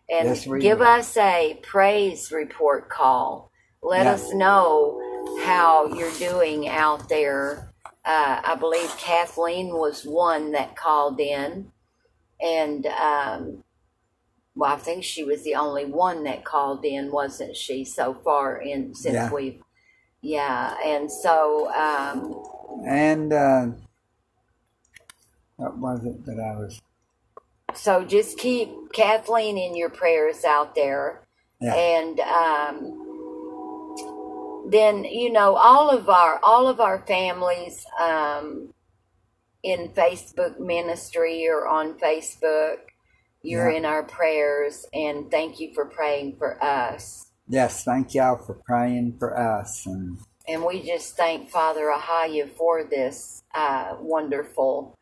And 0.09 0.29
Yes, 0.29 0.47
give 0.61 0.79
will. 0.79 0.87
us 0.87 1.17
a 1.17 1.59
praise 1.63 2.31
report 2.31 2.89
call. 2.89 3.51
Let 3.83 4.07
Yeah. 4.07 4.13
us 4.13 4.33
know 4.33 5.01
how 5.43 5.89
you're 5.89 6.13
doing 6.19 6.69
out 6.69 7.09
there. 7.09 7.66
Uh, 8.07 8.41
I 8.45 8.57
believe 8.57 8.97
Kathleen 8.99 9.71
was 9.75 10.05
one 10.05 10.53
that 10.53 10.77
called 10.77 11.21
in, 11.21 11.73
and 12.41 12.87
um, 12.87 13.65
well, 14.55 14.73
I 14.73 14.77
think 14.77 15.05
she 15.05 15.25
was 15.25 15.45
the 15.45 15.57
only 15.57 15.87
one 15.87 16.25
that 16.25 16.45
called 16.45 16.85
in, 16.85 17.13
wasn't 17.13 17.57
she? 17.57 17.85
So 17.85 18.15
far 18.15 18.57
in 18.61 18.95
since 18.95 19.15
Yeah. 19.15 19.33
we've, 19.33 19.63
yeah, 20.23 20.77
and 20.85 21.11
so 21.11 21.73
um, 21.75 22.43
And 22.87 23.33
uh, 23.33 23.67
what 25.57 25.79
was 25.79 26.05
it 26.07 26.25
that 26.27 26.41
I 26.41 26.59
was? 26.59 26.81
so 27.75 28.05
just 28.05 28.39
keep 28.39 28.71
Kathleen 28.93 29.59
in 29.59 29.77
your 29.77 29.91
prayers 29.91 30.45
out 30.45 30.75
there. 30.75 31.23
Yeah. 31.61 31.75
And 31.75 32.21
um, 32.21 33.06
then 34.71 35.05
you 35.05 35.33
know 35.33 35.57
all 35.57 35.91
of 35.91 36.09
our 36.09 36.41
all 36.43 36.69
of 36.69 36.81
our 36.81 37.05
families 37.07 37.87
um, 38.01 38.73
in 39.63 39.89
Facebook 39.91 40.59
ministry 40.61 41.47
or 41.49 41.67
on 41.69 41.99
Facebook, 41.99 42.79
you're 43.43 43.71
Yeah. 43.71 43.79
in 43.79 43.85
our 43.85 44.03
prayers, 44.05 44.87
and 44.93 45.31
thank 45.31 45.61
you 45.61 45.73
for 45.75 45.87
praying 45.87 46.37
for 46.37 46.63
us. 46.63 47.27
Yes, 47.49 47.85
thank 47.85 48.15
y'all 48.15 48.39
for 48.39 48.55
praying 48.67 49.19
for 49.19 49.39
us. 49.39 49.87
And 49.87 50.19
And 50.49 50.65
we 50.65 50.83
just 50.83 51.17
thank 51.17 51.51
Father 51.51 51.93
Ahaya 51.97 52.49
for 52.57 52.85
this 52.85 53.43
uh, 53.55 53.97
wonderful 54.01 54.95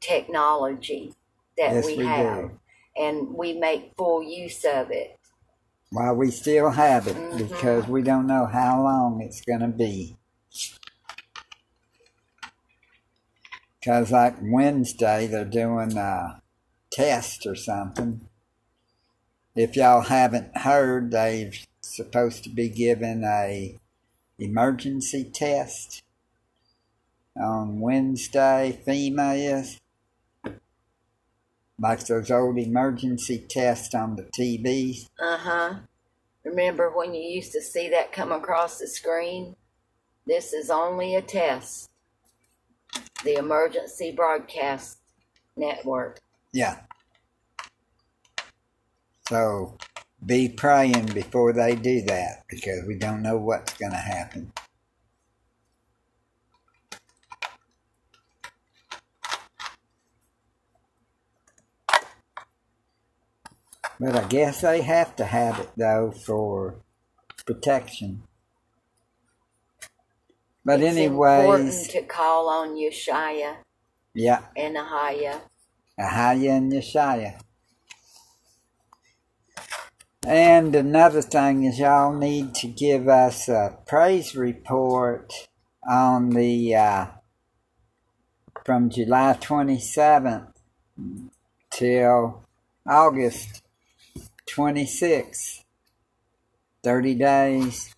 technology 0.00 1.14
that 1.58 1.74
Yes, 1.74 1.86
we, 1.86 1.96
we 1.98 2.04
have. 2.04 2.50
do. 2.50 2.60
And 2.96 3.34
we 3.34 3.52
make 3.54 3.92
full 3.96 4.22
use 4.22 4.64
of 4.64 4.90
it. 4.90 5.16
While 5.90 6.14
we 6.14 6.30
still 6.30 6.70
have 6.70 7.06
it, 7.08 7.16
Mhm. 7.16 7.38
because 7.38 7.86
we 7.86 8.02
don't 8.02 8.26
know 8.26 8.46
how 8.46 8.82
long 8.82 9.20
it's 9.20 9.40
going 9.40 9.60
to 9.60 9.68
be. 9.68 10.16
Because, 13.78 14.12
like 14.12 14.36
Wednesday, 14.42 15.26
they're 15.26 15.44
doing 15.44 15.96
a 15.96 16.42
test 16.92 17.46
or 17.46 17.56
something. 17.56 18.28
If 19.54 19.74
y'all 19.74 20.02
haven't 20.02 20.56
heard, 20.58 21.10
they're 21.10 21.52
supposed 21.80 22.44
to 22.44 22.50
be 22.50 22.68
giving 22.68 23.24
a 23.24 23.78
emergency 24.38 25.24
test 25.24 26.02
on 27.36 27.80
Wednesday. 27.80 28.80
FEMA 28.86 29.36
is 29.36 29.80
like 31.80 32.06
those 32.06 32.30
old 32.30 32.58
emergency 32.58 33.44
tests 33.48 33.94
on 33.94 34.16
the 34.16 34.24
TVs. 34.24 35.08
Uh 35.18 35.38
huh. 35.38 35.74
Remember 36.44 36.90
when 36.90 37.14
you 37.14 37.22
used 37.22 37.52
to 37.52 37.62
see 37.62 37.88
that 37.90 38.12
come 38.12 38.32
across 38.32 38.78
the 38.78 38.86
screen? 38.86 39.56
This 40.26 40.52
is 40.52 40.70
only 40.70 41.14
a 41.14 41.22
test. 41.22 41.88
The 43.24 43.34
Emergency 43.34 44.12
Broadcast 44.12 44.98
Network. 45.56 46.18
Yeah. 46.52 46.80
So 49.28 49.76
be 50.24 50.48
praying 50.48 51.06
before 51.06 51.52
they 51.52 51.76
do 51.76 52.02
that 52.02 52.44
because 52.48 52.84
we 52.86 52.96
don't 52.96 53.22
know 53.22 53.36
what's 53.36 53.74
going 53.74 53.92
to 53.92 53.98
happen. 53.98 54.52
But 64.00 64.16
I 64.16 64.26
guess 64.28 64.62
they 64.62 64.80
have 64.80 65.14
to 65.16 65.26
have 65.26 65.60
it 65.60 65.68
though 65.76 66.10
for 66.10 66.76
protection. 67.44 68.22
But 70.64 70.80
it's 70.80 70.96
anyways, 70.96 71.48
important 71.48 71.90
to 71.90 72.02
call 72.02 72.48
on 72.48 72.76
Yeshaya 72.76 73.56
yeah, 74.14 74.40
and 74.56 74.76
Ahaya. 74.76 75.42
Ahaya 75.98 76.56
and 76.56 76.72
Yeshaya. 76.72 77.40
And 80.26 80.74
another 80.74 81.20
thing 81.20 81.64
is 81.64 81.78
y'all 81.78 82.14
need 82.14 82.54
to 82.56 82.68
give 82.68 83.06
us 83.06 83.48
a 83.48 83.78
praise 83.86 84.34
report 84.34 85.32
on 85.86 86.30
the 86.30 86.74
uh, 86.74 87.06
from 88.64 88.88
July 88.88 89.36
27th 89.38 90.52
till 91.70 92.44
August 92.86 93.62
26th. 94.54 95.64
30 96.82 97.14
days 97.14 97.94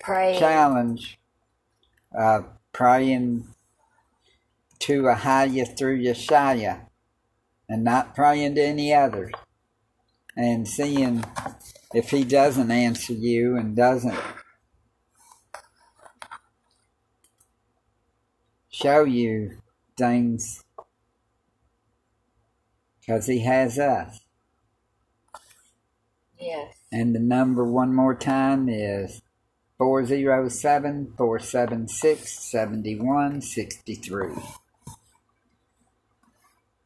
Pray. 0.00 0.36
challenge 0.38 1.18
uh, 2.16 2.42
praying 2.72 3.46
to 4.80 5.02
Ahaya 5.02 5.78
through 5.78 6.02
Yeshaya 6.02 6.86
and 7.68 7.84
not 7.84 8.14
praying 8.14 8.56
to 8.56 8.62
any 8.62 8.92
others 8.92 9.32
and 10.36 10.68
seeing 10.68 11.24
if 11.94 12.10
he 12.10 12.24
doesn't 12.24 12.70
answer 12.70 13.12
you 13.14 13.56
and 13.56 13.76
doesn't 13.76 14.18
show 18.68 19.04
you 19.04 19.58
things 19.96 20.64
because 23.00 23.26
he 23.26 23.40
has 23.40 23.78
us. 23.78 24.21
Yes. 26.42 26.74
And 26.90 27.14
the 27.14 27.20
number 27.20 27.64
one 27.64 27.94
more 27.94 28.16
time 28.16 28.68
is 28.68 29.22
407 29.78 31.14
476 31.16 32.50
7163. 32.50 34.34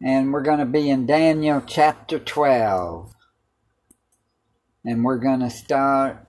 And 0.02 0.30
we're 0.30 0.42
going 0.42 0.58
to 0.58 0.66
be 0.66 0.90
in 0.90 1.06
Daniel 1.06 1.62
chapter 1.66 2.18
12. 2.18 3.14
And 4.84 5.02
we're 5.02 5.16
going 5.16 5.40
to 5.40 5.48
start 5.48 6.26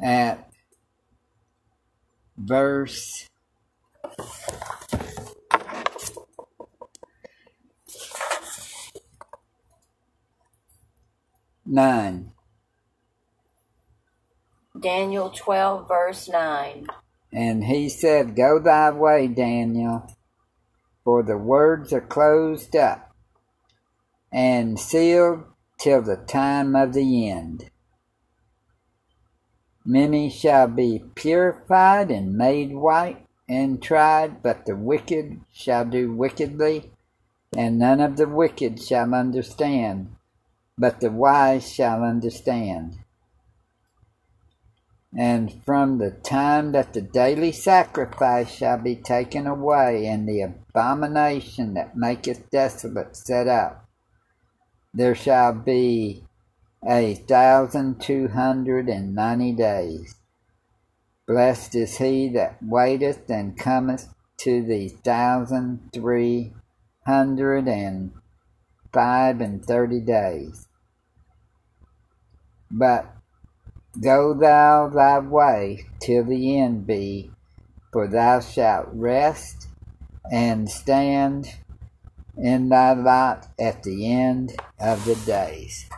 at 0.00 0.48
verse 2.36 3.28
nine. 11.66 12.32
Daniel 14.78 15.30
12, 15.30 15.88
verse 15.88 16.28
9. 16.28 16.86
And 17.32 17.64
he 17.64 17.88
said, 17.88 18.36
Go 18.36 18.58
thy 18.58 18.90
way, 18.90 19.28
Daniel, 19.28 20.06
for 21.04 21.22
the 21.22 21.36
words 21.36 21.92
are 21.92 22.00
closed 22.00 22.74
up 22.76 23.14
and 24.32 24.78
sealed 24.78 25.44
till 25.78 26.02
the 26.02 26.16
time 26.16 26.74
of 26.74 26.92
the 26.92 27.28
end. 27.28 27.70
Many 29.84 30.30
shall 30.30 30.66
be 30.66 31.04
purified 31.14 32.10
and 32.10 32.36
made 32.36 32.74
white 32.74 33.26
and 33.48 33.82
tried, 33.82 34.42
but 34.42 34.64
the 34.64 34.74
wicked 34.74 35.40
shall 35.52 35.84
do 35.84 36.12
wickedly, 36.12 36.90
and 37.56 37.78
none 37.78 38.00
of 38.00 38.16
the 38.16 38.26
wicked 38.26 38.80
shall 38.82 39.14
understand, 39.14 40.16
but 40.76 41.00
the 41.00 41.10
wise 41.10 41.72
shall 41.72 42.02
understand. 42.02 42.98
And 45.16 45.62
from 45.64 45.98
the 45.98 46.10
time 46.10 46.72
that 46.72 46.92
the 46.92 47.00
daily 47.00 47.52
sacrifice 47.52 48.50
shall 48.50 48.78
be 48.78 48.96
taken 48.96 49.46
away, 49.46 50.06
and 50.06 50.28
the 50.28 50.40
abomination 50.40 51.74
that 51.74 51.96
maketh 51.96 52.50
desolate 52.50 53.16
set 53.16 53.46
up, 53.46 53.86
there 54.92 55.14
shall 55.14 55.52
be 55.52 56.24
a 56.84 57.14
thousand 57.14 58.00
two 58.00 58.28
hundred 58.28 58.88
and 58.88 59.14
ninety 59.14 59.52
days. 59.52 60.16
Blessed 61.26 61.76
is 61.76 61.98
he 61.98 62.28
that 62.30 62.62
waiteth 62.62 63.30
and 63.30 63.56
cometh 63.56 64.12
to 64.38 64.62
the 64.62 64.88
thousand 64.88 65.90
three 65.92 66.52
hundred 67.06 67.68
and 67.68 68.12
five 68.94 69.40
and 69.40 69.62
thirty 69.64 70.00
days. 70.00 70.68
But 72.70 73.12
go 74.00 74.32
thou 74.32 74.88
thy 74.88 75.18
way 75.18 75.86
till 76.00 76.24
the 76.24 76.58
end 76.58 76.86
be, 76.86 77.30
for 77.92 78.08
thou 78.08 78.40
shalt 78.40 78.88
rest 78.92 79.68
and 80.32 80.70
stand 80.70 81.48
in 82.36 82.68
thy 82.68 82.92
lot 82.94 83.48
at 83.60 83.82
the 83.82 84.10
end 84.10 84.52
of 84.80 85.04
the 85.04 85.14
days. 85.26 85.88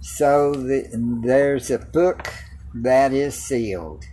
So 0.00 0.52
the, 0.52 0.88
there's 1.24 1.70
a 1.70 1.78
book 1.78 2.32
that 2.74 3.12
is 3.12 3.34
sealed 3.34 4.04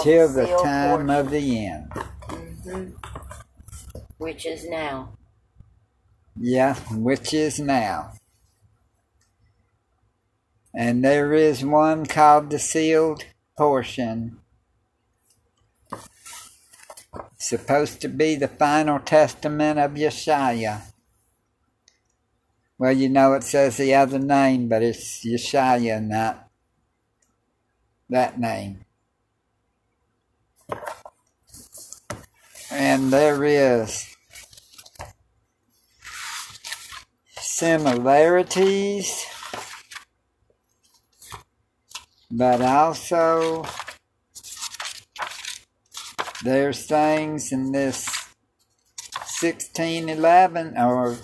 till 0.00 0.28
the 0.28 0.46
time 0.62 1.06
portion. 1.06 1.10
of 1.10 1.30
the 1.30 1.66
end. 1.66 1.92
Mhm. 2.66 2.94
Which 4.18 4.44
is 4.44 4.68
now. 4.68 5.16
Yeah, 6.36 6.74
which 6.90 7.32
is 7.32 7.60
now. 7.60 8.14
And 10.74 11.04
there 11.04 11.32
is 11.32 11.64
one 11.64 12.06
called 12.06 12.50
the 12.50 12.58
sealed 12.58 13.24
portion. 13.56 14.40
Supposed 17.38 18.00
to 18.00 18.08
be 18.08 18.34
the 18.34 18.48
final 18.48 18.98
testament 18.98 19.78
of 19.78 19.92
Yeshaya. 19.92 20.92
Well, 22.78 22.92
you 22.92 23.08
know 23.08 23.34
it 23.34 23.44
says 23.44 23.76
the 23.76 23.94
other 23.94 24.18
name, 24.18 24.68
but 24.68 24.82
it's 24.82 25.24
Yeshaya, 25.24 26.02
not 26.02 26.50
that 28.10 28.38
name. 28.38 28.84
And 32.78 33.10
there 33.10 33.42
is. 33.42 34.14
Similarities, 37.38 39.24
but 42.30 42.60
also 42.60 43.64
there's 46.44 46.84
things 46.86 47.50
in 47.50 47.72
this 47.72 48.06
1611 49.40 50.76
or 50.76 51.16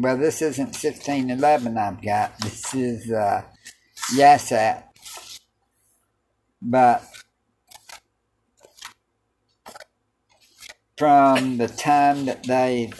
well 0.00 0.16
this 0.16 0.42
isn't 0.42 0.74
1611 0.74 1.78
I've 1.78 2.02
got. 2.02 2.36
This 2.40 2.74
is 2.74 3.12
uh 3.12 3.42
Yasat. 4.16 4.82
But 6.60 7.04
from 10.98 11.58
the 11.58 11.68
time 11.68 12.26
that 12.26 12.42
they 12.44 12.92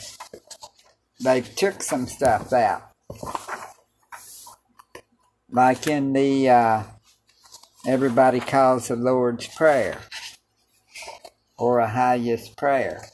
they 1.22 1.40
took 1.40 1.82
some 1.82 2.06
stuff 2.06 2.52
out 2.52 2.82
like 5.50 5.87
in 5.87 6.12
the 6.12 6.48
uh 6.48 6.82
everybody 7.87 8.40
calls 8.40 8.88
the 8.88 8.96
Lord's 8.96 9.48
prayer 9.48 9.98
or 11.58 11.78
Ahaya's 11.78 12.48
prayer 12.50 13.08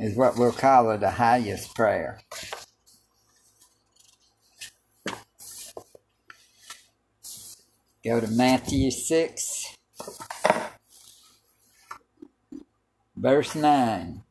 is 0.00 0.16
what 0.16 0.36
we'll 0.38 0.50
call 0.50 0.90
it 0.90 1.02
Ahaya's 1.02 1.68
prayer. 1.68 2.20
Go 8.02 8.18
to 8.18 8.28
Matthew 8.28 8.90
6, 8.90 9.59
verse 13.20 13.54
9. 13.54 14.22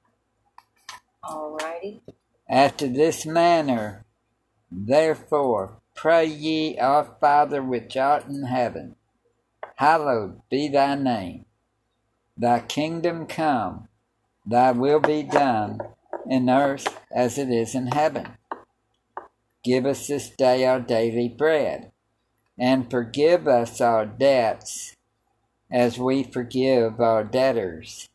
Alrighty. 1.23 2.01
After 2.49 2.87
this 2.87 3.23
manner, 3.23 4.03
therefore, 4.71 5.77
pray 5.95 6.25
ye, 6.25 6.77
Our 6.79 7.15
Father 7.21 7.61
which 7.61 7.95
art 7.95 8.25
in 8.25 8.43
heaven, 8.43 8.95
hallowed 9.75 10.41
be 10.49 10.67
thy 10.67 10.95
name. 10.95 11.45
Thy 12.35 12.61
kingdom 12.61 13.27
come, 13.27 13.89
thy 14.43 14.71
will 14.71 14.99
be 14.99 15.21
done 15.21 15.79
in 16.27 16.49
earth 16.49 16.99
as 17.11 17.37
it 17.37 17.49
is 17.49 17.75
in 17.75 17.87
heaven. 17.87 18.37
Give 19.63 19.85
us 19.85 20.07
this 20.07 20.31
day 20.31 20.65
our 20.65 20.79
daily 20.79 21.29
bread, 21.29 21.91
and 22.57 22.89
forgive 22.89 23.47
us 23.47 23.81
our 23.81 24.07
debts 24.07 24.95
as 25.71 25.99
we 25.99 26.23
forgive 26.23 26.99
our 26.99 27.23
debtors. 27.23 28.09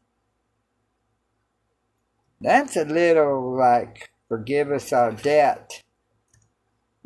That's 2.40 2.76
a 2.76 2.84
little 2.84 3.56
like 3.56 4.10
forgive 4.28 4.70
us 4.70 4.92
our 4.92 5.12
debt, 5.12 5.82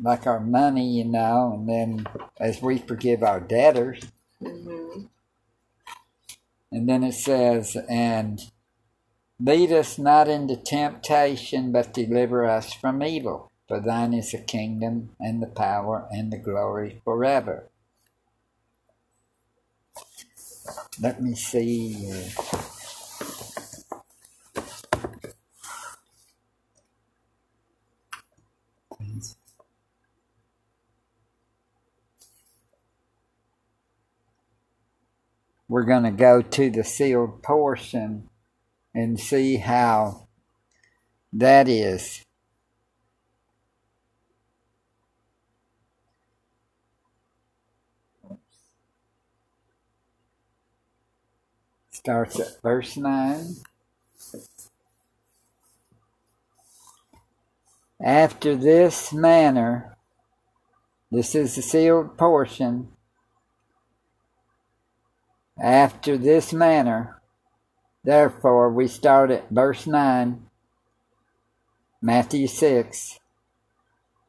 like 0.01 0.27
our 0.27 0.39
money, 0.39 0.97
you 0.97 1.05
know, 1.05 1.53
and 1.53 1.69
then 1.69 2.07
as 2.39 2.61
we 2.61 2.77
forgive 2.77 3.23
our 3.23 3.39
debtors. 3.39 4.03
hmm 4.39 5.05
And 6.71 6.87
then 6.87 7.03
it 7.03 7.13
says, 7.13 7.75
and 7.89 8.41
lead 9.39 9.71
us 9.71 9.97
not 9.97 10.27
into 10.27 10.55
temptation, 10.55 11.71
but 11.71 11.93
deliver 11.93 12.45
us 12.45 12.73
from 12.73 13.01
evil. 13.01 13.49
For 13.67 13.79
thine 13.79 14.13
is 14.13 14.31
the 14.31 14.39
kingdom 14.39 15.11
and 15.19 15.41
the 15.41 15.47
power 15.47 16.07
and 16.11 16.33
the 16.33 16.37
glory 16.37 17.01
forever. 17.03 17.69
Let 21.01 21.21
me 21.21 21.35
see. 21.35 22.31
We're 35.69 35.83
going 35.83 36.03
to 36.03 36.11
go 36.11 36.41
to 36.41 36.71
the 36.71 36.83
sealed 36.83 37.43
portion 37.43 38.27
and 38.93 39.19
see 39.19 39.57
how 39.57 40.27
that 41.31 41.69
is. 41.69 42.25
Starts 51.91 52.39
at 52.39 52.61
verse 52.63 52.97
9. 52.97 53.55
After 58.01 58.55
this 58.55 59.13
manner, 59.13 59.97
this 61.11 61.35
is 61.35 61.55
the 61.55 61.61
sealed 61.61 62.17
portion. 62.17 62.93
After 65.61 66.17
this 66.17 66.53
manner, 66.53 67.21
therefore, 68.03 68.71
we 68.71 68.87
start 68.87 69.29
at 69.29 69.49
verse 69.49 69.85
9, 69.85 70.45
Matthew 72.01 72.47
6. 72.47 73.19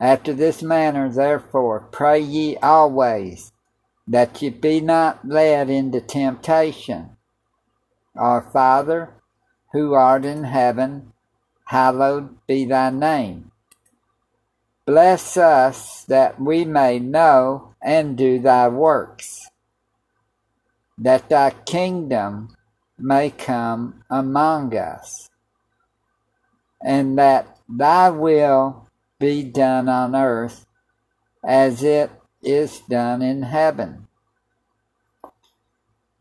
After 0.01 0.33
this 0.33 0.63
manner, 0.63 1.09
therefore, 1.09 1.81
pray 1.93 2.21
ye 2.21 2.57
always 2.57 3.53
that 4.09 4.43
ye 4.43 4.51
be 4.51 4.81
not 4.81 5.29
led 5.29 5.71
into 5.71 6.01
temptation. 6.01 7.17
Our 8.17 8.43
Father, 8.43 9.11
who 9.73 9.93
art 9.93 10.25
in 10.25 10.45
heaven, 10.45 11.13
hallowed 11.67 12.45
be 12.49 12.65
thy 12.65 12.91
name. 12.91 13.53
Bless 14.85 15.37
us 15.37 16.03
that 16.05 16.41
we 16.41 16.65
may 16.65 16.99
know 16.99 17.75
and 17.81 18.17
do 18.17 18.41
thy 18.41 18.67
works, 18.67 19.50
that 21.01 21.31
thy 21.31 21.51
kingdom 21.65 22.55
may 22.99 23.31
come 23.31 24.05
among 24.11 24.77
us, 24.77 25.31
and 26.83 27.19
that 27.19 27.59
thy 27.69 28.11
will 28.11 28.87
be 29.19 29.43
done 29.43 29.89
on 29.89 30.15
earth 30.15 30.67
as 31.43 31.83
it 31.83 32.11
is 32.43 32.81
done 32.81 33.23
in 33.23 33.43
heaven. 33.43 34.07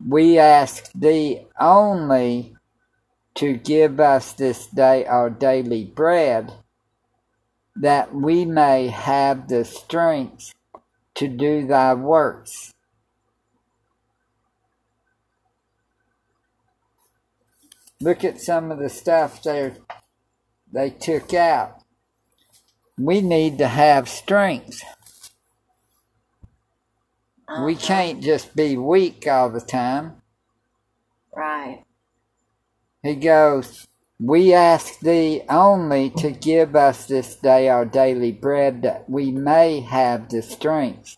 We 0.04 0.38
ask 0.38 0.90
thee 0.94 1.46
only 1.60 2.56
to 3.34 3.54
give 3.54 4.00
us 4.00 4.32
this 4.32 4.66
day 4.66 5.04
our 5.04 5.28
daily 5.28 5.84
bread, 5.84 6.52
that 7.76 8.14
we 8.14 8.46
may 8.46 8.88
have 8.88 9.48
the 9.48 9.64
strength 9.64 10.52
to 11.16 11.28
do 11.28 11.66
thy 11.66 11.92
works. 11.94 12.72
Look 18.02 18.24
at 18.24 18.40
some 18.40 18.70
of 18.70 18.78
the 18.78 18.88
stuff 18.90 19.42
they 19.42 19.74
they 20.72 20.90
took 20.90 21.34
out. 21.34 21.76
we 22.98 23.20
need 23.22 23.58
to 23.58 23.68
have 23.68 24.08
strength. 24.08 24.82
We 27.64 27.74
Uh-huh. 27.74 27.86
can't 27.86 28.22
just 28.22 28.54
be 28.56 28.76
weak 28.76 29.26
all 29.26 29.50
the 29.50 29.60
time. 29.62 30.22
Right. 31.34 31.84
He 33.02 33.16
goes, 33.16 33.86
We 34.20 34.54
ask 34.54 35.00
thee 35.00 35.42
only 35.48 36.10
to 36.10 36.30
give 36.32 36.76
us 36.76 37.06
this 37.06 37.36
day 37.36 37.68
our 37.70 37.86
daily 37.86 38.32
bread, 38.32 38.82
that 38.82 39.10
we 39.10 39.32
may 39.32 39.80
have 39.80 40.28
the 40.30 40.42
strength 40.42 41.16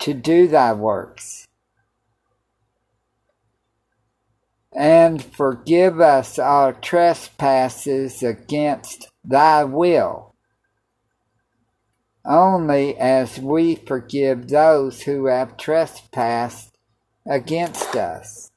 to 0.00 0.14
do 0.14 0.48
thy 0.48 0.74
works. 0.74 1.47
And 4.74 5.24
forgive 5.24 6.00
us 6.00 6.38
our 6.38 6.72
trespasses 6.72 8.22
against 8.22 9.08
thy 9.24 9.64
will, 9.64 10.34
only 12.24 12.96
as 12.96 13.38
we 13.38 13.74
forgive 13.74 14.48
those 14.48 15.02
who 15.02 15.26
have 15.26 15.56
trespassed 15.56 16.76
against 17.26 17.96
us. 17.96 18.50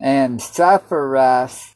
And 0.00 0.40
suffer 0.40 1.16
us 1.16 1.74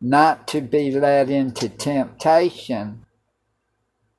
not 0.00 0.46
to 0.48 0.60
be 0.60 0.90
led 0.90 1.30
into 1.30 1.68
temptation, 1.68 3.06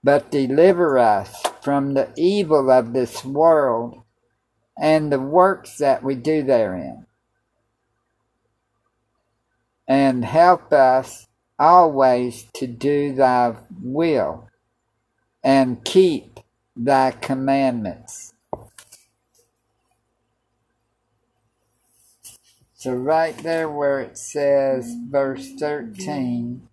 but 0.04 0.32
deliver 0.32 0.98
us 0.98 1.42
from 1.62 1.94
the 1.94 2.12
evil 2.18 2.72
of 2.72 2.94
this 2.94 3.24
world 3.24 4.03
and 4.78 5.12
the 5.12 5.20
works 5.20 5.78
that 5.78 6.04
we 6.04 6.16
do 6.16 6.44
therein. 6.44 7.06
And 9.88 10.26
help 10.26 10.72
us 10.74 11.28
always 11.60 12.46
to 12.54 12.68
do 12.68 13.14
thy 13.14 13.56
will 13.82 14.48
and 15.44 15.84
keep 15.84 16.40
thy 16.76 17.12
commandments. 17.12 18.34
So, 22.76 22.94
right 22.94 23.38
there 23.38 23.70
where 23.70 24.02
it 24.02 24.18
says, 24.18 24.94
verse 25.10 25.54
13, 25.58 26.68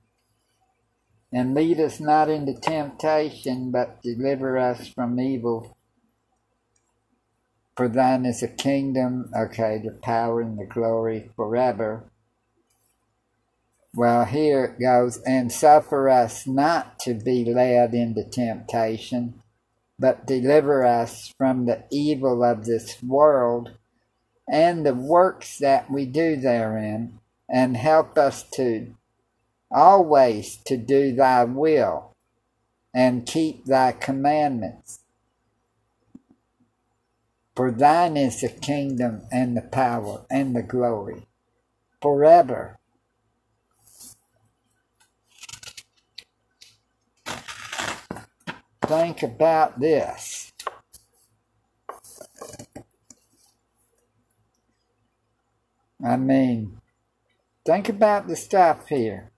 and 1.33 1.55
lead 1.55 1.79
us 1.79 2.01
not 2.01 2.29
into 2.29 2.55
temptation, 2.55 3.71
but 3.71 4.03
deliver 4.03 4.59
us 4.59 4.89
from 4.89 5.21
evil. 5.21 5.77
For 7.81 7.89
thine 7.89 8.27
is 8.27 8.41
the 8.41 8.49
kingdom, 8.49 9.33
okay, 9.35 9.81
the 9.83 9.93
power 10.03 10.43
and 10.43 10.59
the 10.59 10.67
glory 10.67 11.31
forever. 11.35 12.05
Well, 13.95 14.27
here 14.27 14.65
it 14.67 14.83
goes, 14.83 15.17
and 15.23 15.51
suffer 15.51 16.11
us 16.11 16.47
not 16.47 16.99
to 16.99 17.15
be 17.15 17.43
led 17.43 17.95
into 17.95 18.23
temptation, 18.25 19.43
but 19.99 20.27
deliver 20.27 20.85
us 20.85 21.33
from 21.39 21.65
the 21.65 21.85
evil 21.91 22.45
of 22.45 22.67
this 22.67 23.03
world 23.03 23.71
and 24.47 24.85
the 24.85 24.95
works 24.95 25.57
that 25.57 25.91
we 25.91 26.05
do 26.05 26.37
therein, 26.37 27.19
and 27.49 27.79
help 27.79 28.19
us 28.19 28.43
to 28.57 28.95
always 29.71 30.59
to 30.67 30.77
do 30.77 31.15
thy 31.15 31.45
will 31.45 32.15
and 32.93 33.25
keep 33.25 33.65
thy 33.65 33.93
commandments. 33.93 35.00
For 37.61 37.71
thine 37.71 38.17
is 38.17 38.41
the 38.41 38.49
kingdom 38.49 39.21
and 39.31 39.55
the 39.55 39.61
power 39.61 40.25
and 40.31 40.57
the 40.57 40.63
glory 40.63 41.27
forever. 42.01 42.79
Think 48.87 49.23
about 49.23 49.79
this. 49.79 50.51
I 56.03 56.17
mean, 56.17 56.81
think 57.67 57.91
about 57.91 58.27
the 58.27 58.37
stuff 58.37 58.89
here. 58.89 59.33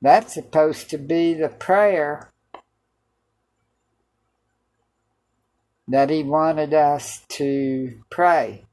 That's 0.00 0.32
supposed 0.32 0.90
to 0.90 0.96
be 0.96 1.34
the 1.34 1.48
prayer 1.48 2.30
that 5.90 6.08
he 6.08 6.22
wanted 6.22 6.72
us 6.72 7.22
to 7.28 8.00
pray 8.10 8.64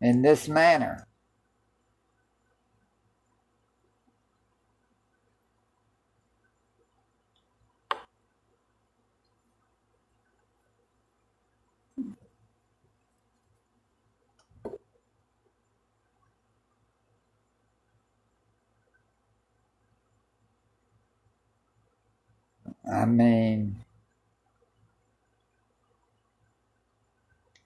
in 0.00 0.22
this 0.22 0.48
manner. 0.48 1.06
I 22.90 23.06
mean, 23.06 23.83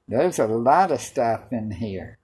there's 0.09 0.39
a 0.39 0.47
lot 0.47 0.91
of 0.91 1.03
stuff 1.03 1.53
in 1.53 1.71
here. 1.71 2.19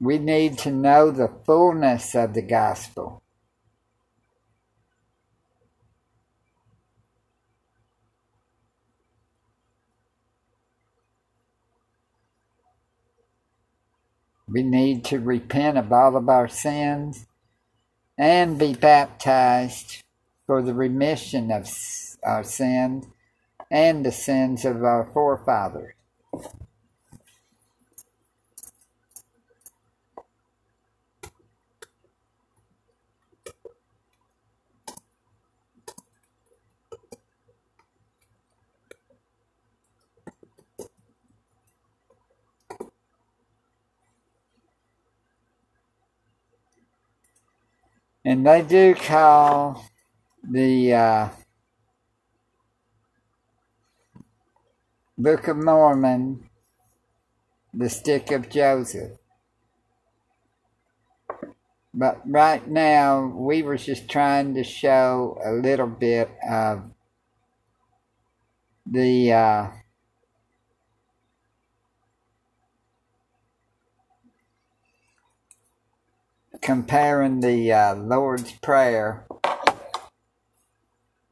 We 0.00 0.18
need 0.18 0.58
to 0.58 0.70
know 0.70 1.10
the 1.10 1.30
fullness 1.46 2.14
of 2.16 2.34
the 2.34 2.42
gospel. 2.42 3.22
We 14.48 14.62
need 14.62 15.04
to 15.06 15.18
repent 15.18 15.78
of 15.78 15.92
all 15.92 16.16
of 16.16 16.28
our 16.28 16.46
sins 16.48 17.26
and 18.18 18.58
be 18.58 18.74
baptized 18.74 20.02
for 20.46 20.62
the 20.62 20.74
remission 20.74 21.50
of 21.50 21.68
our 22.22 22.44
sins 22.44 23.06
and 23.70 24.04
the 24.04 24.12
sins 24.12 24.64
of 24.64 24.84
our 24.84 25.04
forefathers. 25.12 25.94
And 48.26 48.44
they 48.44 48.62
do 48.62 48.96
call 48.96 49.86
the 50.42 50.92
uh, 50.92 51.28
Book 55.16 55.46
of 55.46 55.56
Mormon 55.56 56.50
the 57.72 57.88
Stick 57.88 58.32
of 58.32 58.48
Joseph. 58.48 59.12
But 61.94 62.20
right 62.28 62.66
now, 62.66 63.26
we 63.26 63.62
were 63.62 63.76
just 63.76 64.10
trying 64.10 64.54
to 64.54 64.64
show 64.64 65.38
a 65.44 65.52
little 65.52 65.86
bit 65.86 66.28
of 66.50 66.82
the 68.84 69.32
uh, 69.32 69.70
comparing 76.60 77.40
the 77.40 77.72
uh, 77.72 77.94
Lord's 77.94 78.52
Prayer 78.52 79.26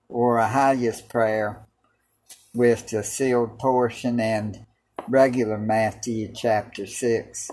or 0.08 0.38
Ahaya's 0.38 1.00
prayer 1.00 1.66
with 2.54 2.88
the 2.88 3.02
sealed 3.02 3.58
portion 3.58 4.20
and 4.20 4.64
regular 5.08 5.58
Matthew 5.58 6.32
chapter 6.32 6.86
6. 6.86 7.50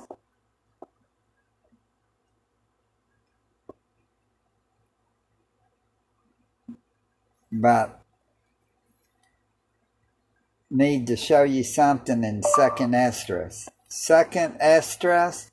But 7.52 8.02
need 10.70 11.08
to 11.08 11.18
show 11.18 11.44
you 11.44 11.64
something 11.64 12.24
in 12.24 12.42
Second 12.44 12.96
Esdras. 12.96 13.68
Second 13.90 14.56
Esdras 14.62 15.51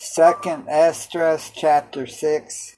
Second 0.00 0.68
Esdras 0.68 1.50
chapter 1.52 2.06
six. 2.06 2.77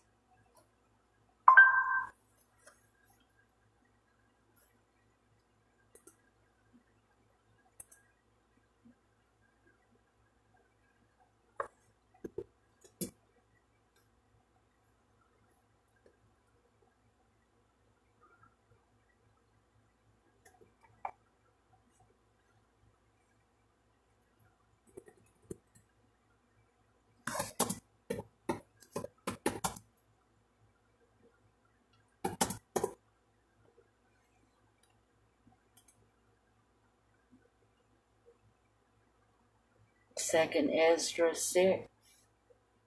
Second 40.20 40.70
Ezra 40.70 41.34
6. 41.34 41.88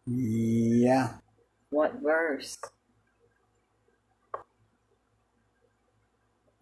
Yeah. 0.06 1.14
What 1.70 2.02
verse? 2.02 2.58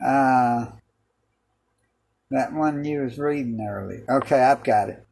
Uh, 0.03 0.67
that 2.29 2.53
one 2.53 2.83
you 2.85 3.01
was 3.01 3.17
reading 3.19 3.59
earlier. 3.61 4.05
Okay, 4.09 4.39
I've 4.39 4.63
got 4.63 4.89
it. 4.89 5.05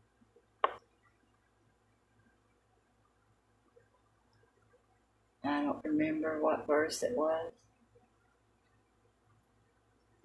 I 5.43 5.63
don't 5.63 5.83
remember 5.83 6.41
what 6.41 6.65
verse 6.65 7.03
it 7.03 7.15
was. 7.15 7.51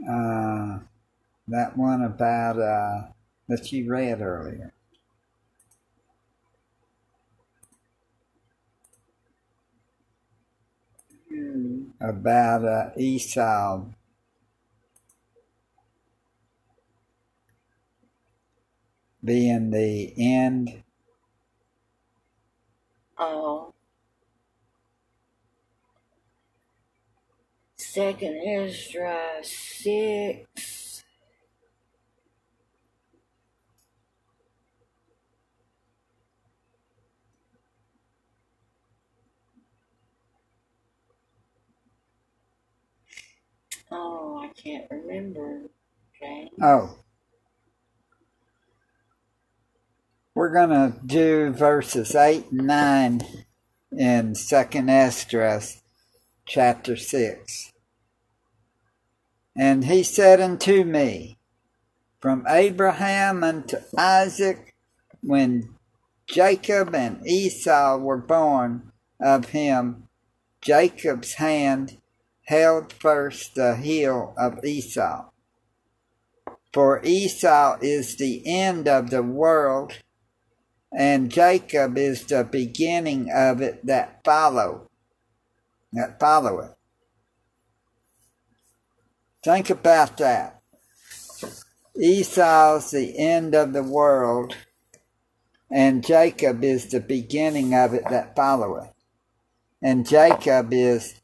Uh, 0.08 0.80
that 1.48 1.76
one 1.76 2.02
about 2.02 2.58
uh, 2.58 3.08
that 3.48 3.72
you 3.72 3.90
read 3.90 4.20
earlier. 4.20 4.73
About 12.00 12.64
uh, 12.64 12.90
Esau 12.96 13.84
being 19.24 19.70
the 19.70 20.12
end. 20.18 20.82
Oh. 23.18 23.72
Second 27.76 28.36
Ezra 28.44 29.18
6. 29.42 30.83
Oh, 43.96 44.42
I 44.42 44.48
can't 44.60 44.86
remember. 44.90 45.62
Okay. 46.16 46.50
Oh. 46.60 46.98
We're 50.34 50.52
going 50.52 50.70
to 50.70 50.98
do 51.06 51.50
verses 51.52 52.16
8 52.16 52.50
and 52.50 52.66
9 52.66 53.20
in 53.92 54.32
2nd 54.32 54.90
Esdras 54.90 55.82
chapter 56.44 56.96
6. 56.96 57.72
And 59.56 59.84
he 59.84 60.02
said 60.02 60.40
unto 60.40 60.82
me, 60.82 61.38
From 62.20 62.44
Abraham 62.48 63.44
unto 63.44 63.76
Isaac, 63.96 64.74
when 65.22 65.76
Jacob 66.26 66.96
and 66.96 67.24
Esau 67.24 67.98
were 67.98 68.18
born 68.18 68.90
of 69.20 69.50
him, 69.50 70.08
Jacob's 70.60 71.34
hand 71.34 71.98
held 72.44 72.92
first 72.92 73.54
the 73.54 73.76
heel 73.76 74.34
of 74.36 74.64
Esau. 74.64 75.30
For 76.72 77.02
Esau 77.04 77.78
is 77.80 78.16
the 78.16 78.42
end 78.46 78.88
of 78.88 79.10
the 79.10 79.22
world, 79.22 79.98
and 80.96 81.30
Jacob 81.30 81.96
is 81.96 82.24
the 82.24 82.44
beginning 82.44 83.30
of 83.32 83.60
it 83.60 83.86
that 83.86 84.24
follow 84.24 84.88
that 85.94 86.18
follow 86.18 86.58
it. 86.60 86.72
Think 89.42 89.70
about 89.70 90.18
that. 90.18 90.60
Esau's 92.00 92.90
the 92.90 93.16
end 93.18 93.54
of 93.54 93.72
the 93.72 93.82
world, 93.82 94.56
and 95.70 96.04
Jacob 96.04 96.64
is 96.64 96.90
the 96.90 97.00
beginning 97.00 97.74
of 97.74 97.94
it 97.94 98.04
that 98.10 98.34
followeth. 98.34 98.92
And 99.80 100.08
Jacob 100.08 100.72
is 100.72 101.20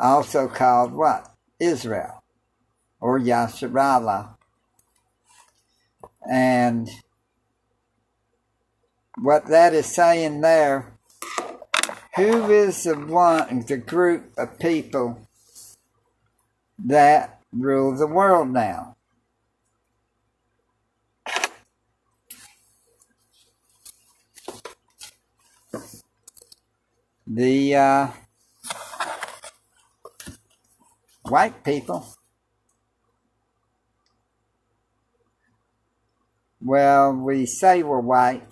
also 0.00 0.48
called 0.48 0.92
what? 0.92 1.30
Israel, 1.60 2.22
or 3.00 3.18
Yasharallah. 3.18 4.36
And 6.28 6.90
what 9.18 9.46
that 9.46 9.74
is 9.74 9.86
saying 9.86 10.40
there 10.40 10.94
who 12.16 12.48
is 12.50 12.84
the 12.84 12.94
one, 12.94 13.64
the 13.66 13.76
group 13.76 14.32
of 14.38 14.58
people 14.60 15.26
that 16.78 17.40
rule 17.52 17.96
the 17.96 18.06
world 18.06 18.50
now? 18.50 18.96
The 27.26 27.74
uh, 27.74 28.08
white 31.28 31.64
people. 31.64 32.06
Well, 36.62 37.12
we 37.12 37.46
say 37.46 37.82
we're 37.82 38.00
white, 38.00 38.46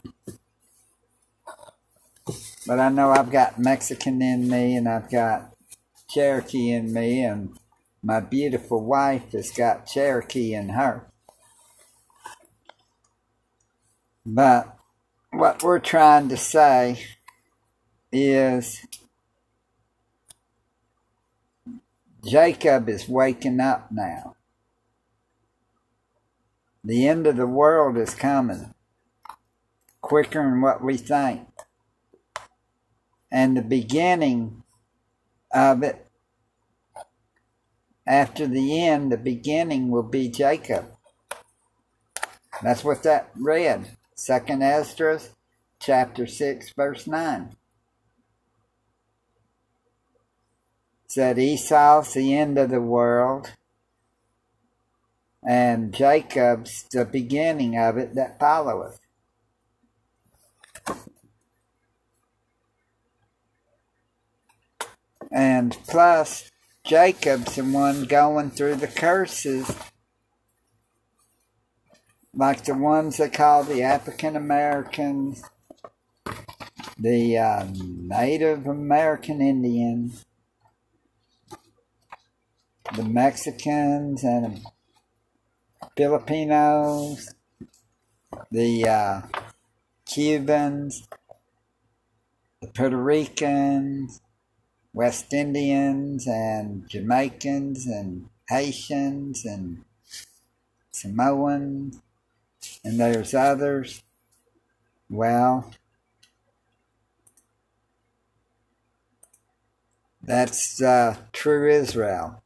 but 2.67 2.79
I 2.79 2.89
know 2.91 3.11
I've 3.11 3.31
got 3.31 3.59
Mexican 3.59 4.21
in 4.21 4.49
me 4.49 4.77
and 4.77 4.89
I've 4.89 5.11
got 5.11 5.55
Cherokee 6.09 6.71
in 6.71 6.93
me, 6.93 7.25
and 7.25 7.57
my 8.03 8.21
beautiful 8.21 8.85
wife 8.85 9.33
has 9.33 9.51
got 9.51 9.87
Cherokee 9.87 10.53
in 10.53 10.71
her. 10.71 11.07
But 14.27 14.77
what 15.31 15.63
we're 15.63 15.79
trying 15.79 16.29
to 16.29 16.37
say 16.37 17.03
is 18.13 18.85
Jacob 22.25 22.89
is 22.89 23.09
waking 23.09 23.59
up 23.59 23.91
now. 23.91 24.37
The 26.85 27.07
end 27.09 27.27
of 27.27 27.37
the 27.37 27.47
world 27.47 27.97
is 27.97 28.15
coming 28.15 28.75
quicker 30.01 30.43
than 30.43 30.61
what 30.61 30.83
we 30.83 30.97
think. 30.97 31.49
And 33.31 33.57
the 33.57 33.63
beginning 33.63 34.63
of 35.53 35.83
it 35.83 36.07
after 38.07 38.47
the 38.47 38.85
end 38.85 39.13
the 39.13 39.17
beginning 39.17 39.91
will 39.91 40.03
be 40.03 40.29
jacob. 40.29 40.87
That's 42.63 42.85
what 42.85 43.03
that 43.05 43.31
read. 43.35 43.97
Second 44.15 44.63
esdras 44.63 45.31
chapter 45.81 46.27
6 46.27 46.73
verse 46.77 47.07
9 47.07 47.57
said 51.13 51.39
esau's 51.39 52.15
the 52.15 52.35
end 52.35 52.57
of 52.57 52.71
the 52.71 52.81
world. 52.81 53.53
And 55.47 55.93
jacob's 55.93 56.85
the 56.85 57.05
beginning 57.05 57.77
of 57.77 57.99
it 57.99 58.15
that 58.15 58.41
followeth. 58.41 58.99
And 65.31 65.77
plus, 65.87 66.51
Jacob's 66.83 67.57
the 67.57 67.65
one 67.65 68.05
going 68.05 68.51
through 68.51 68.77
the 68.77 68.87
curses, 68.87 69.71
like 72.35 72.65
the 72.65 72.75
ones 72.75 73.19
they 73.19 73.29
call 73.29 73.65
the 73.65 73.83
African 73.83 74.35
Americans, 74.35 75.43
the 76.99 77.37
uh, 77.37 77.67
Native 77.75 78.67
American 78.67 79.43
Indians, 79.43 80.25
the 82.97 83.05
Mexicans 83.05 84.23
and 84.23 84.61
Filipinos, 85.97 87.35
the 88.51 88.87
uh, 88.87 89.23
Cubans, 90.05 91.09
the 92.61 92.69
Puerto 92.69 92.97
Ricans, 92.97 94.21
West 94.93 95.33
Indians 95.33 96.27
and 96.27 96.89
Jamaicans 96.89 97.87
and 97.87 98.29
Haitians 98.49 99.47
and 99.47 99.85
Samoans, 100.91 101.99
and 102.85 103.01
there's 103.01 103.33
others. 103.33 104.03
Well, 105.09 105.73
that's 110.23 110.83
uh, 110.83 111.17
true 111.33 111.71
Israel. 111.71 112.42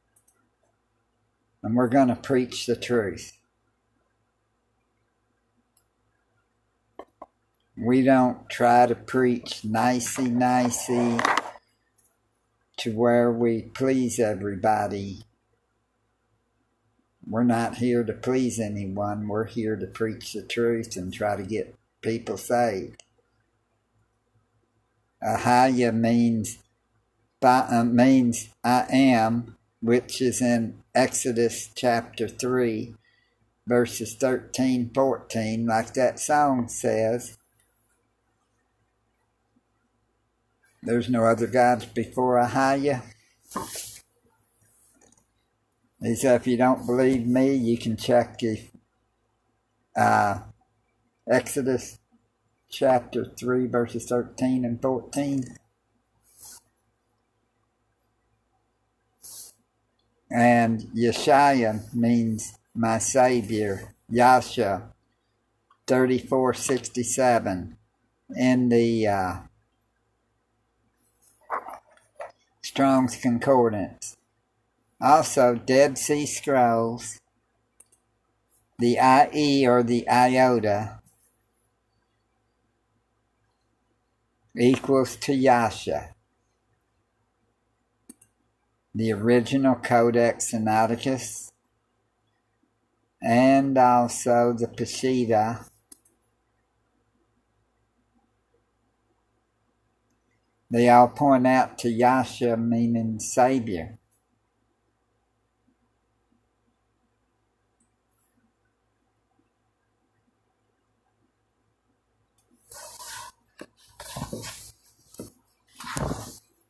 And 1.67 1.75
we're 1.75 1.89
going 1.89 2.07
to 2.07 2.15
preach 2.15 2.67
the 2.67 2.77
truth. 2.77 3.33
We 7.77 8.03
don't 8.03 8.49
try 8.49 8.87
to 8.87 8.95
preach 8.95 9.65
nicey 9.65 10.31
nicey 10.31 11.19
to 12.77 12.93
where 12.93 13.33
we 13.33 13.63
please 13.63 14.21
everybody. 14.21 15.25
We're 17.27 17.43
not 17.43 17.79
here 17.79 18.05
to 18.05 18.13
please 18.13 18.61
anyone. 18.61 19.27
We're 19.27 19.47
here 19.47 19.75
to 19.75 19.87
preach 19.89 20.35
the 20.35 20.45
truth 20.45 20.95
and 20.95 21.13
try 21.13 21.35
to 21.35 21.43
get 21.43 21.75
people 22.01 22.37
saved. 22.37 23.03
Ahaya 25.21 25.93
means 25.93 26.59
by, 27.41 27.67
uh, 27.69 27.83
means 27.83 28.51
I 28.63 28.87
am, 28.89 29.56
which 29.87 30.21
is 30.21 30.43
in 30.43 30.83
Exodus 30.97 31.71
chapter 31.73 32.27
3, 32.27 32.97
verses 33.69 34.17
13, 34.17 34.91
14, 34.93 35.65
like 35.65 35.95
that 35.95 36.19
song 36.19 36.67
says. 36.67 37.39
There's 40.83 41.09
no 41.09 41.25
other 41.25 41.47
gods 41.47 41.85
before 41.85 42.37
I, 42.37 42.49
Ahaya. 42.49 43.03
He 46.03 46.17
said, 46.17 46.41
if 46.41 46.49
you 46.49 46.57
don't 46.57 46.85
believe 46.85 47.25
me, 47.25 47.55
you 47.55 47.79
can 47.79 47.97
check 47.97 48.43
if, 48.43 48.73
uh, 49.97 50.41
Exodus 51.31 52.01
chapter 52.69 53.25
3, 53.25 53.69
verses 53.69 54.07
13 54.07 54.65
and 54.65 54.83
14. 54.83 55.45
And 60.31 60.83
Yeshaya 60.95 61.95
means 61.95 62.59
my 62.75 62.99
Savior, 62.99 63.95
Yasha, 64.11 64.91
3467 65.87 67.77
in 68.37 68.69
the 68.69 69.07
uh, 69.07 69.37
Strong's 72.61 73.17
Concordance. 73.17 74.17
Also, 75.01 75.55
Dead 75.55 75.97
Sea 75.97 76.27
Scrolls, 76.27 77.21
the 78.79 78.99
IE 78.99 79.67
or 79.67 79.83
the 79.83 80.09
iota 80.09 81.01
equals 84.59 85.17
to 85.17 85.33
Yasha. 85.33 86.16
The 88.97 89.13
original 89.13 89.75
Codex 89.75 90.53
Sinaiticus 90.53 91.51
and 93.21 93.77
also 93.77 94.55
the 94.59 94.69
Peshitta 94.69 95.67
They 100.71 100.89
all 100.89 101.09
point 101.09 101.47
out 101.47 101.77
to 101.79 101.91
Yasha 101.91 102.57
meaning 102.57 103.21
Savior. 103.21 103.99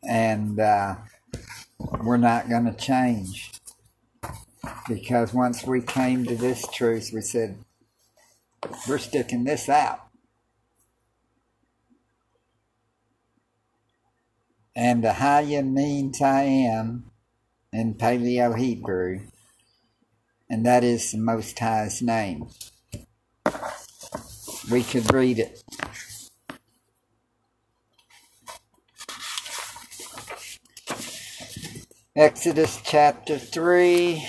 And 0.08 0.60
uh, 0.60 0.96
we're 1.78 2.16
not 2.16 2.48
going 2.48 2.64
to 2.64 2.72
change. 2.72 3.52
Because 4.88 5.32
once 5.32 5.64
we 5.64 5.80
came 5.80 6.24
to 6.24 6.36
this 6.36 6.66
truth, 6.72 7.10
we 7.12 7.20
said, 7.20 7.58
we're 8.88 8.98
sticking 8.98 9.44
this 9.44 9.68
out. 9.68 10.00
And 14.74 15.02
the 15.02 15.08
Ahaya 15.08 15.66
means 15.66 16.20
I 16.20 16.42
am 16.42 17.10
in 17.72 17.94
Paleo 17.94 18.58
Hebrew, 18.58 19.20
and 20.50 20.66
that 20.66 20.84
is 20.84 21.12
the 21.12 21.18
Most 21.18 21.58
High's 21.58 22.02
name. 22.02 22.48
We 24.70 24.82
could 24.82 25.12
read 25.14 25.38
it. 25.38 25.62
Exodus 32.16 32.80
chapter 32.82 33.38
3, 33.38 34.26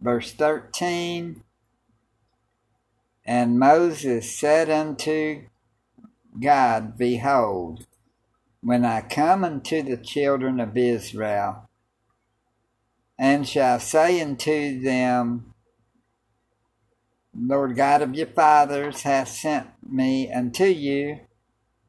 verse 0.00 0.32
13. 0.32 1.42
And 3.26 3.58
Moses 3.58 4.34
said 4.34 4.70
unto 4.70 5.42
God, 6.42 6.96
Behold, 6.96 7.86
when 8.62 8.86
I 8.86 9.02
come 9.02 9.44
unto 9.44 9.82
the 9.82 9.98
children 9.98 10.60
of 10.60 10.78
Israel, 10.78 11.68
and 13.18 13.46
shall 13.46 13.78
say 13.78 14.22
unto 14.22 14.80
them, 14.80 15.52
Lord 17.38 17.76
God 17.76 18.00
of 18.00 18.14
your 18.14 18.28
fathers 18.28 19.02
hath 19.02 19.28
sent 19.28 19.66
me 19.86 20.32
unto 20.32 20.64
you, 20.64 21.20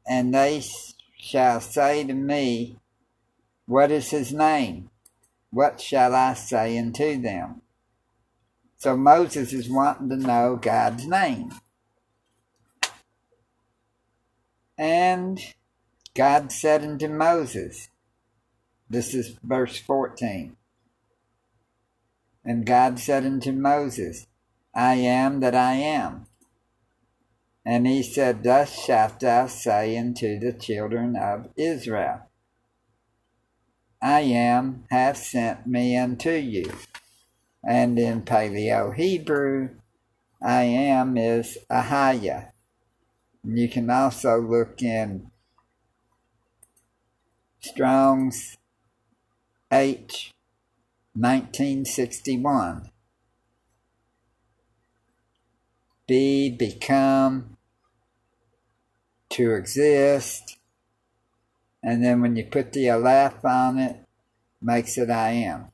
and 0.06 0.34
they 0.34 0.62
shall 1.16 1.62
say 1.62 2.04
to 2.04 2.12
me, 2.12 2.76
What 3.66 3.90
is 3.90 4.10
his 4.10 4.32
name? 4.32 4.90
What 5.50 5.80
shall 5.80 6.14
I 6.14 6.34
say 6.34 6.78
unto 6.78 7.20
them? 7.20 7.62
So 8.78 8.96
Moses 8.96 9.52
is 9.52 9.68
wanting 9.68 10.08
to 10.10 10.16
know 10.16 10.56
God's 10.56 11.06
name. 11.06 11.52
And 14.78 15.40
God 16.14 16.52
said 16.52 16.82
unto 16.82 17.08
Moses, 17.08 17.88
this 18.88 19.14
is 19.14 19.36
verse 19.42 19.78
14. 19.78 20.56
And 22.44 22.64
God 22.64 23.00
said 23.00 23.24
unto 23.24 23.50
Moses, 23.50 24.26
I 24.72 24.94
am 24.94 25.40
that 25.40 25.54
I 25.54 25.74
am. 25.74 26.26
And 27.64 27.86
he 27.86 28.04
said, 28.04 28.44
Thus 28.44 28.78
shalt 28.84 29.18
thou 29.18 29.48
say 29.48 29.98
unto 29.98 30.38
the 30.38 30.52
children 30.52 31.16
of 31.16 31.48
Israel, 31.56 32.28
I 34.06 34.20
am 34.20 34.84
hath 34.88 35.16
sent 35.16 35.66
me 35.66 35.96
unto 35.98 36.30
you. 36.30 36.72
And 37.64 37.98
in 37.98 38.22
Paleo 38.22 38.94
Hebrew, 38.94 39.70
I 40.40 40.62
am 40.62 41.16
is 41.16 41.58
Ahaya. 41.68 42.52
You 43.42 43.68
can 43.68 43.90
also 43.90 44.40
look 44.40 44.80
in 44.80 45.32
Strong's 47.58 48.56
H 49.72 50.30
1961. 51.14 52.92
Be, 56.06 56.48
become, 56.48 57.56
to 59.30 59.52
exist, 59.52 60.55
and 61.86 62.04
then 62.04 62.20
when 62.20 62.34
you 62.34 62.42
put 62.42 62.72
the 62.72 62.90
aleph 62.90 63.44
on 63.44 63.78
it, 63.78 63.96
makes 64.60 64.98
it 64.98 65.08
I 65.08 65.30
am. 65.30 65.70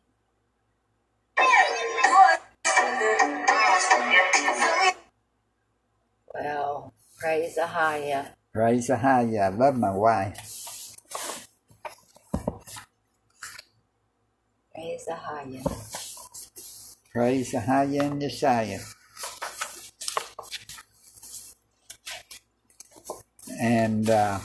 Well, 6.34 6.92
praise 7.18 7.56
Ahaya. 7.56 8.34
Praise 8.52 8.88
the 8.88 8.94
Ahaya. 8.94 9.44
I 9.44 9.48
love 9.56 9.78
my 9.78 9.90
wife. 9.90 10.94
Praise 14.74 15.06
the 15.06 15.12
Ahaya. 15.12 15.62
Praise 17.10 17.52
the 17.52 17.58
Ahaya 17.58 18.02
and 18.02 18.20
Yeshaya. 18.20 18.80
And 23.58 24.10
uh, 24.10 24.40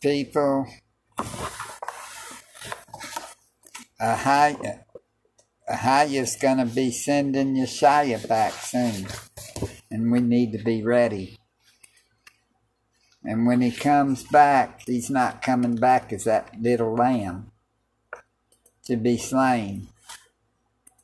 people, 0.00 0.66
Ahaya, 4.00 4.82
is 6.10 6.36
going 6.36 6.58
to 6.58 6.66
be 6.66 6.90
sending 6.90 7.54
Yeshaya 7.56 8.26
back 8.28 8.52
soon. 8.52 9.06
And 9.90 10.12
we 10.12 10.20
need 10.20 10.52
to 10.52 10.62
be 10.62 10.82
ready. 10.82 11.38
And 13.24 13.46
when 13.46 13.60
he 13.60 13.70
comes 13.70 14.22
back, 14.22 14.82
he's 14.86 15.10
not 15.10 15.42
coming 15.42 15.76
back 15.76 16.12
as 16.12 16.24
that 16.24 16.60
little 16.60 16.94
lamb 16.94 17.50
to 18.84 18.96
be 18.96 19.18
slain. 19.18 19.88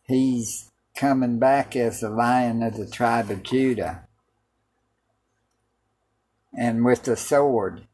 He's 0.06 0.70
coming 0.96 1.38
back 1.38 1.74
as 1.76 2.00
the 2.00 2.08
lion 2.08 2.62
of 2.62 2.76
the 2.76 2.86
tribe 2.86 3.30
of 3.30 3.42
Judah 3.42 4.06
and 6.56 6.84
with 6.84 7.02
the 7.02 7.16
sword. 7.16 7.86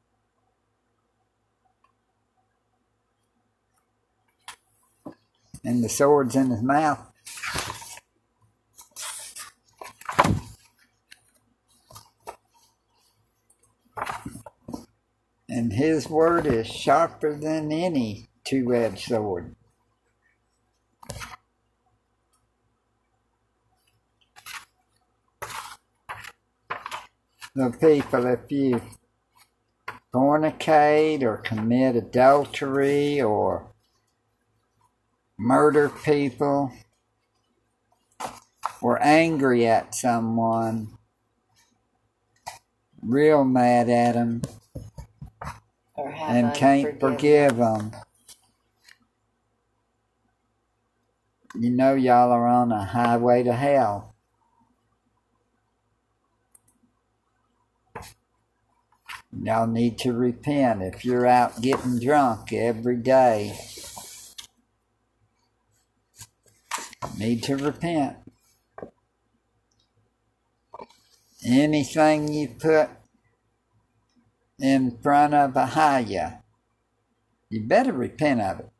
And 5.64 5.84
the 5.84 5.88
sword's 5.88 6.36
in 6.36 6.50
his 6.50 6.62
mouth. 6.62 7.06
And 15.48 15.72
his 15.72 16.08
word 16.08 16.46
is 16.46 16.66
sharper 16.66 17.36
than 17.36 17.72
any 17.72 18.28
two 18.44 18.74
edged 18.74 19.08
sword. 19.08 19.54
the 27.54 27.70
people 27.70 28.26
if 28.26 28.50
you 28.50 28.80
fornicate 30.14 31.22
or 31.22 31.38
commit 31.38 31.96
adultery 31.96 33.20
or 33.20 33.69
murder 35.40 35.88
people 35.88 36.70
or 38.82 39.02
angry 39.02 39.66
at 39.66 39.94
someone, 39.94 40.98
real 43.02 43.42
mad 43.42 43.88
at 43.88 44.12
them, 44.12 44.42
and 45.96 46.54
can't 46.54 47.00
forgive 47.00 47.56
them. 47.56 47.90
You 51.58 51.70
know, 51.70 51.94
y'all 51.94 52.30
are 52.32 52.46
on 52.46 52.70
a 52.70 52.84
highway 52.84 53.42
to 53.42 53.54
hell. 53.54 54.14
Y'all 59.42 59.66
need 59.66 59.96
to 59.98 60.12
repent 60.12 60.82
if 60.82 61.04
you're 61.04 61.26
out 61.26 61.62
getting 61.62 61.98
drunk 61.98 62.52
every 62.52 62.96
day. 62.96 63.56
Need 67.18 67.42
to 67.44 67.56
repent. 67.56 68.16
Anything 71.46 72.32
you 72.32 72.48
put 72.48 72.90
in 74.58 74.98
front 75.02 75.34
of 75.34 75.52
Ahaya, 75.52 76.42
you 77.48 77.66
better 77.66 77.92
repent 77.92 78.40
of 78.40 78.60
it. 78.60 78.70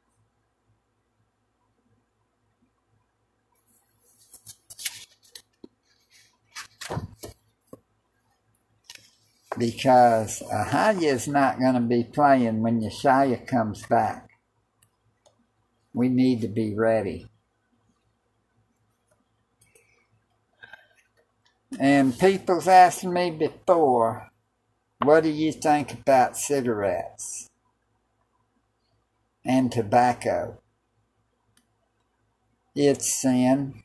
Because 9.59 10.43
Ahaya 10.53 11.03
is 11.03 11.27
not 11.27 11.59
going 11.59 11.75
to 11.75 11.81
be 11.81 12.05
playing 12.05 12.63
when 12.63 12.81
Yeshua 12.81 13.47
comes 13.47 13.85
back. 13.87 14.29
We 15.93 16.09
need 16.09 16.41
to 16.43 16.49
be 16.49 16.75
ready. 16.75 17.27
And 21.79 22.19
people's 22.19 22.67
asked 22.67 23.05
me 23.05 23.31
before, 23.31 24.29
what 25.03 25.23
do 25.23 25.31
you 25.31 25.53
think 25.53 25.93
about 25.93 26.37
cigarettes 26.37 27.49
and 29.45 29.71
tobacco? 29.71 30.61
It's 32.75 33.13
sin. 33.13 33.83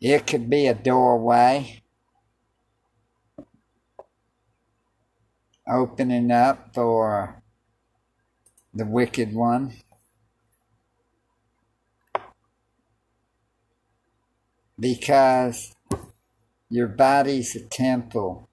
It 0.00 0.26
could 0.26 0.50
be 0.50 0.66
a 0.66 0.74
doorway 0.74 1.82
opening 5.68 6.30
up 6.30 6.74
for 6.74 7.42
the 8.74 8.84
wicked 8.84 9.34
one. 9.34 9.74
Because 14.82 15.76
your 16.68 16.88
body's 16.88 17.54
a 17.54 17.60
temple 17.60 18.48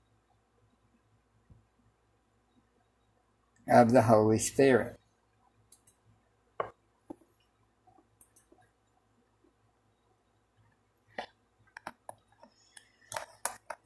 of 3.68 3.92
the 3.94 4.04
Holy 4.04 4.38
Spirit. 4.38 5.00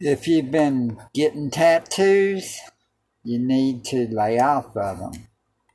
If 0.02 0.28
you've 0.28 0.52
been 0.52 0.98
getting 1.14 1.50
tattoos, 1.50 2.60
you 3.24 3.40
need 3.40 3.86
to 3.86 4.06
lay 4.14 4.38
off 4.38 4.76
of 4.76 5.00
them, 5.00 5.28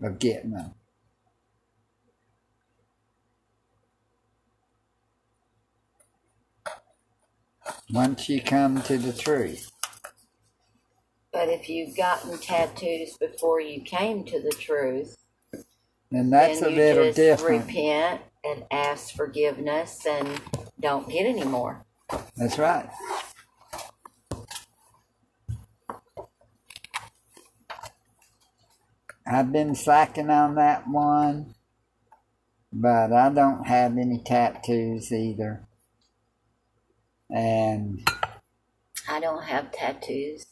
of 0.02 0.18
getting 0.18 0.50
them. 0.50 0.74
Once 7.92 8.28
you 8.28 8.42
come 8.42 8.82
to 8.82 8.98
the 8.98 9.12
truth. 9.12 9.70
But 11.32 11.48
if 11.48 11.68
you've 11.68 11.96
gotten 11.96 12.38
tattoos 12.38 13.16
before 13.18 13.60
you 13.60 13.80
came 13.82 14.24
to 14.24 14.40
the 14.40 14.50
truth, 14.50 15.16
And 16.10 16.32
that's 16.32 16.60
a 16.62 16.64
then 16.64 16.70
you 16.72 16.76
little 16.76 17.12
different. 17.12 17.66
repent 17.66 18.22
and 18.44 18.64
ask 18.70 19.14
forgiveness 19.14 20.06
and 20.06 20.40
don't 20.80 21.08
get 21.08 21.26
any 21.26 21.44
more. 21.44 21.84
That's 22.36 22.58
right. 22.58 22.88
I've 29.26 29.52
been 29.52 29.74
slacking 29.74 30.30
on 30.30 30.54
that 30.56 30.88
one, 30.88 31.54
but 32.72 33.12
I 33.12 33.30
don't 33.30 33.66
have 33.66 33.98
any 33.98 34.22
tattoos 34.24 35.12
either. 35.12 35.67
And 37.30 38.08
I 39.08 39.20
don't 39.20 39.42
have 39.44 39.70
tattoos, 39.70 40.46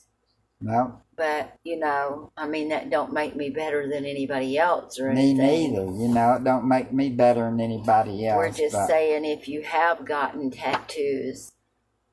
no, 0.60 1.00
but 1.16 1.56
you 1.64 1.78
know, 1.78 2.32
I 2.36 2.46
mean 2.46 2.68
that 2.68 2.90
don't 2.90 3.12
make 3.12 3.34
me 3.34 3.48
better 3.50 3.88
than 3.88 4.04
anybody 4.04 4.58
else 4.58 4.98
or 4.98 5.08
anything. 5.08 5.38
me 5.38 5.68
neither. 5.68 5.84
You 5.84 6.08
know, 6.08 6.34
it 6.34 6.44
don't 6.44 6.68
make 6.68 6.92
me 6.92 7.08
better 7.10 7.44
than 7.44 7.60
anybody 7.60 8.26
else. 8.26 8.36
We're 8.36 8.50
just 8.50 8.74
but 8.74 8.86
saying 8.86 9.24
if 9.24 9.48
you 9.48 9.62
have 9.62 10.04
gotten 10.04 10.50
tattoos, 10.50 11.52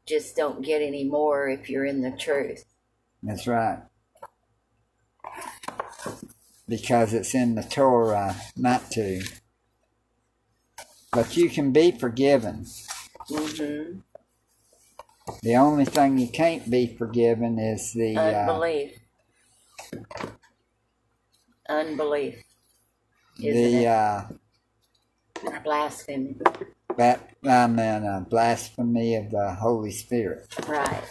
just 0.06 0.36
don't 0.36 0.62
get 0.64 0.82
any 0.82 1.04
more 1.04 1.50
if 1.50 1.70
you're 1.70 1.86
in 1.86 2.02
the 2.02 2.12
truth. 2.12 2.64
That's 3.22 3.48
right. 3.48 3.80
Because 6.68 7.14
it's 7.14 7.36
in 7.36 7.56
the 7.56 7.64
Torah 7.64 8.36
not 8.56 8.92
to. 8.92 9.22
But 11.12 11.36
you 11.38 11.50
can 11.50 11.72
be 11.72 11.92
forgiven. 11.92 12.66
hmm 13.30 14.00
The 15.42 15.56
only 15.56 15.86
thing 15.86 16.18
you 16.18 16.28
can't 16.28 16.70
be 16.70 16.88
forgiven 16.98 17.58
is 17.60 17.94
the 17.94 18.16
uh, 18.18 18.22
Unbelief. 18.22 19.00
Unbelief. 21.70 22.44
The 23.38 23.88
uh, 23.88 24.24
Blasphemy. 25.64 26.36
that 26.98 27.30
I 27.46 27.68
mean, 27.68 27.80
uh, 28.06 28.26
blasphemy 28.30 29.16
of 29.16 29.32
the 29.32 29.54
Holy 29.56 29.92
Spirit, 29.92 30.48
Right. 30.68 31.04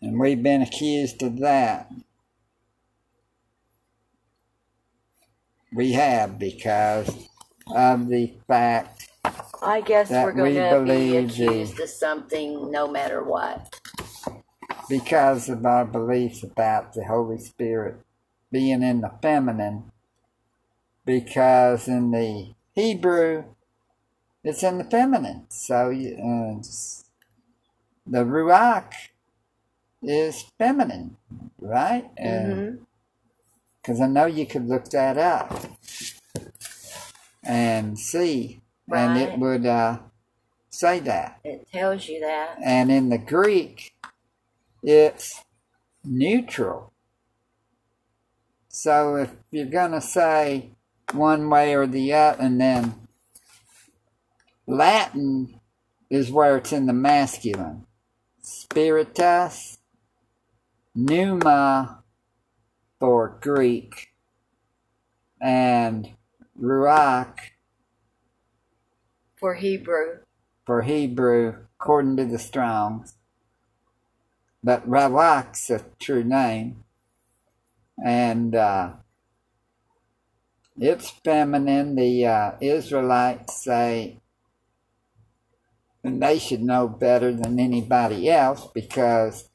and 0.00 0.18
we've 0.20 0.42
been 0.42 0.62
accused 0.62 1.22
of 1.22 1.38
that. 1.40 1.90
We 5.72 5.92
have 5.92 6.38
because 6.38 7.08
of 7.74 8.08
the 8.08 8.34
fact 8.46 9.08
I 9.62 9.80
guess 9.80 10.08
That 10.10 10.24
we're 10.24 10.32
going 10.32 10.54
we 10.54 10.60
to 10.60 10.84
be 10.84 11.16
accused 11.16 11.80
of 11.80 11.88
something 11.88 12.70
no 12.70 12.88
matter 12.88 13.22
what. 13.22 13.80
because 14.88 15.48
of 15.48 15.64
our 15.66 15.84
beliefs 15.84 16.42
about 16.42 16.94
the 16.94 17.04
Holy 17.04 17.38
Spirit 17.38 17.96
being 18.50 18.82
in 18.82 19.00
the 19.00 19.12
feminine, 19.22 19.92
because 21.06 21.88
in 21.88 22.10
the 22.10 22.54
Hebrew, 22.74 23.44
it's 24.44 24.62
in 24.62 24.78
the 24.78 24.84
feminine. 24.84 25.46
So 25.50 25.90
uh, 25.90 26.62
the 28.06 28.24
Ruach 28.24 28.92
is 30.02 30.44
feminine, 30.58 31.16
right? 31.60 32.10
Because 33.82 34.00
I 34.00 34.06
know 34.08 34.26
you 34.26 34.46
could 34.46 34.68
look 34.68 34.86
that 34.90 35.18
up 35.18 35.64
and 37.44 37.98
see, 37.98 38.61
and 38.94 39.18
it 39.18 39.38
would 39.38 39.66
uh, 39.66 39.98
say 40.70 41.00
that. 41.00 41.40
It 41.44 41.68
tells 41.72 42.08
you 42.08 42.20
that. 42.20 42.56
And 42.62 42.90
in 42.90 43.08
the 43.08 43.18
Greek, 43.18 43.94
it's 44.82 45.42
neutral. 46.04 46.92
So 48.68 49.16
if 49.16 49.30
you're 49.50 49.66
going 49.66 49.92
to 49.92 50.00
say 50.00 50.70
one 51.12 51.50
way 51.50 51.74
or 51.74 51.86
the 51.86 52.12
other, 52.14 52.42
and 52.42 52.60
then 52.60 52.94
Latin 54.66 55.60
is 56.10 56.30
where 56.30 56.56
it's 56.56 56.72
in 56.72 56.86
the 56.86 56.92
masculine. 56.92 57.86
Spiritus, 58.40 59.78
pneuma 60.94 62.02
for 62.98 63.38
Greek, 63.40 64.08
and 65.40 66.10
ruach 66.60 67.38
For 69.42 69.56
Hebrew. 69.56 70.20
for 70.66 70.82
Hebrew, 70.82 71.56
according 71.80 72.16
to 72.18 72.26
the 72.26 72.38
Strongs. 72.40 73.14
But 74.64 74.88
Ruach's 74.88 75.70
a 75.70 75.84
true 76.00 76.24
name. 76.24 76.84
And 78.04 78.54
uh, 78.54 78.92
it's 80.78 81.10
feminine. 81.24 81.96
The 81.96 82.26
uh, 82.26 82.52
Israelites 82.60 83.64
say 83.64 84.18
and 86.04 86.22
they 86.22 86.38
should 86.38 86.62
know 86.62 86.88
better 86.88 87.32
than 87.32 87.60
anybody 87.60 88.30
else 88.30 88.68
because 88.74 89.48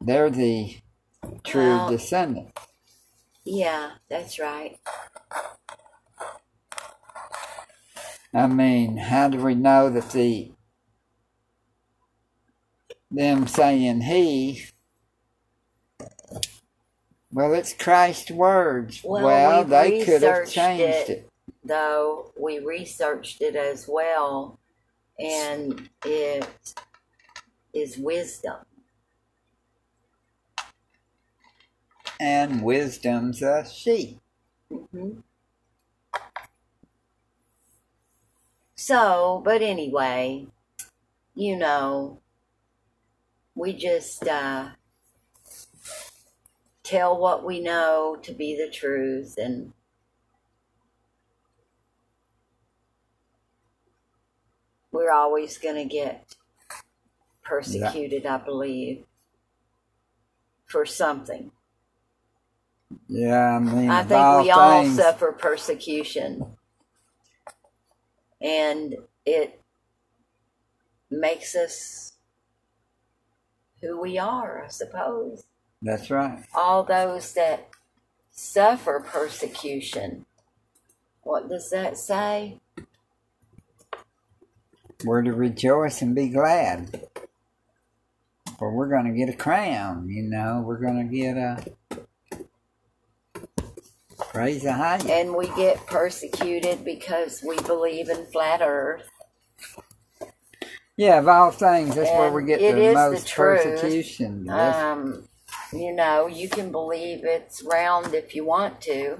they're 0.00 0.30
the 0.30 0.76
true 1.44 1.78
Well- 1.78 1.90
descendant. 1.90 2.50
Yeah, 3.44 3.92
that's 4.10 4.38
right. 4.38 4.78
I 8.38 8.46
mean, 8.46 8.98
how 8.98 9.28
do 9.28 9.38
we 9.38 9.56
know 9.56 9.90
that 9.90 10.12
the 10.12 10.52
them 13.10 13.48
saying 13.48 14.02
he? 14.02 14.66
Well, 17.32 17.52
it's 17.52 17.72
Christ's 17.72 18.30
words. 18.30 19.02
Well, 19.02 19.64
we 19.64 19.68
they 19.68 20.04
could 20.04 20.22
have 20.22 20.48
changed 20.48 21.10
it. 21.10 21.10
it. 21.10 21.28
Though 21.64 22.32
we 22.40 22.60
researched 22.60 23.42
it 23.42 23.56
as 23.56 23.88
well, 23.88 24.60
and 25.18 25.90
it 26.04 26.46
is 27.74 27.98
wisdom. 27.98 28.58
And 32.20 32.62
wisdom's 32.62 33.42
a 33.42 33.66
she. 33.68 34.20
hmm 34.70 35.18
So, 38.88 39.42
but 39.44 39.60
anyway, 39.60 40.46
you 41.34 41.58
know, 41.58 42.22
we 43.54 43.74
just 43.74 44.26
uh, 44.26 44.70
tell 46.84 47.18
what 47.18 47.44
we 47.44 47.60
know 47.60 48.16
to 48.22 48.32
be 48.32 48.56
the 48.56 48.70
truth, 48.74 49.34
and 49.36 49.74
we're 54.90 55.12
always 55.12 55.58
going 55.58 55.76
to 55.76 55.84
get 55.84 56.34
persecuted, 57.44 58.24
I 58.24 58.38
believe, 58.38 59.04
for 60.64 60.86
something. 60.86 61.52
Yeah, 63.08 63.56
I 63.56 63.58
mean, 63.58 63.90
I 63.90 64.02
think 64.04 64.32
we 64.32 64.50
all 64.50 64.84
things, 64.84 64.96
suffer 64.96 65.32
persecution. 65.32 66.57
And 68.40 68.96
it 69.26 69.60
makes 71.10 71.54
us 71.54 72.12
who 73.80 74.00
we 74.00 74.18
are, 74.18 74.64
I 74.64 74.68
suppose. 74.68 75.44
that's 75.82 76.10
right. 76.10 76.44
All 76.54 76.82
those 76.82 77.32
that 77.34 77.68
suffer 78.30 79.04
persecution. 79.04 80.26
What 81.22 81.48
does 81.48 81.70
that 81.70 81.98
say? 81.98 82.60
We're 85.04 85.22
to 85.22 85.32
rejoice 85.32 86.02
and 86.02 86.14
be 86.14 86.28
glad. 86.28 87.06
For 88.58 88.72
we're 88.72 88.88
going 88.88 89.04
to 89.04 89.16
get 89.16 89.32
a 89.32 89.36
crown, 89.36 90.08
you 90.08 90.22
know. 90.22 90.62
We're 90.66 90.80
going 90.80 91.08
to 91.08 91.16
get 91.16 91.36
a. 91.36 91.64
Praise 94.28 94.62
the 94.62 94.72
high. 94.72 94.98
And 95.08 95.34
we 95.34 95.48
get 95.56 95.84
persecuted 95.86 96.84
because 96.84 97.42
we 97.46 97.56
believe 97.60 98.08
in 98.08 98.26
flat 98.26 98.60
earth. 98.62 99.08
Yeah, 100.96 101.18
of 101.18 101.28
all 101.28 101.50
things, 101.50 101.94
that's 101.94 102.10
where 102.10 102.32
we 102.32 102.44
get 102.44 102.60
the 102.60 102.76
is 102.76 102.94
the 102.94 102.94
most 102.94 103.34
persecution. 103.34 104.48
Um, 104.50 105.28
you 105.72 105.92
know, 105.92 106.26
you 106.26 106.48
can 106.48 106.72
believe 106.72 107.20
it's 107.24 107.62
round 107.62 108.14
if 108.14 108.34
you 108.34 108.44
want 108.44 108.80
to, 108.82 109.18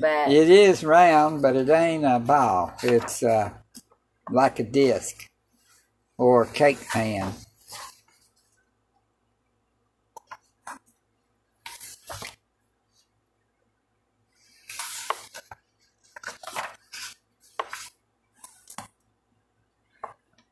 but 0.00 0.30
It 0.30 0.50
is 0.50 0.84
round, 0.84 1.42
but 1.42 1.56
it 1.56 1.68
ain't 1.68 2.04
a 2.04 2.20
ball. 2.20 2.72
It's 2.82 3.22
uh, 3.22 3.50
like 4.30 4.60
a 4.60 4.64
disc 4.64 5.28
or 6.16 6.42
a 6.42 6.46
cake 6.46 6.88
pan. 6.88 7.32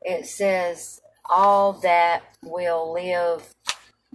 It 0.02 0.26
says, 0.26 1.00
All 1.28 1.72
that 1.74 2.22
will 2.42 2.92
live 2.92 3.54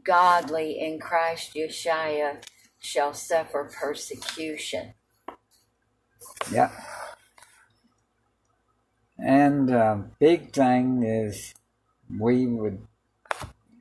godly 0.04 0.80
in 0.80 1.00
Christ 1.00 1.54
Yeshua 1.56 2.44
shall 2.80 3.14
suffer 3.14 3.72
persecution. 3.80 4.94
Yeah. 6.52 6.72
And 9.18 9.72
uh, 9.72 9.98
big 10.20 10.54
thing 10.54 11.04
is 11.04 11.54
we 12.20 12.46
would 12.46 12.86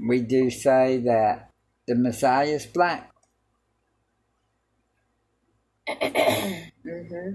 we 0.01 0.21
do 0.21 0.51
say 0.51 0.99
that 0.99 1.51
the 1.87 1.95
Messiah 1.95 2.47
is 2.47 2.67
black. 2.67 3.11
hmm 5.89 7.35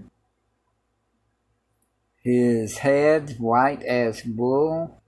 His 2.22 2.80
head 2.80 3.36
white 3.40 3.84
as 3.84 4.26
wool. 4.26 5.02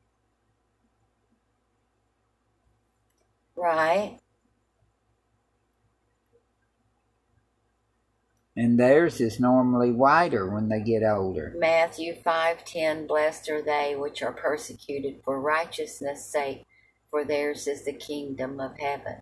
Right? 3.55 4.19
And 8.55 8.79
theirs 8.79 9.21
is 9.21 9.39
normally 9.39 9.91
whiter 9.91 10.49
when 10.49 10.69
they 10.69 10.81
get 10.81 11.03
older. 11.03 11.53
Matthew 11.57 12.13
5:10 12.13 13.07
Blessed 13.07 13.49
are 13.49 13.61
they 13.61 13.95
which 13.95 14.21
are 14.21 14.33
persecuted 14.33 15.21
for 15.23 15.39
righteousness' 15.39 16.25
sake, 16.25 16.65
for 17.09 17.23
theirs 17.23 17.67
is 17.67 17.85
the 17.85 17.93
kingdom 17.93 18.59
of 18.59 18.77
heaven. 18.77 19.21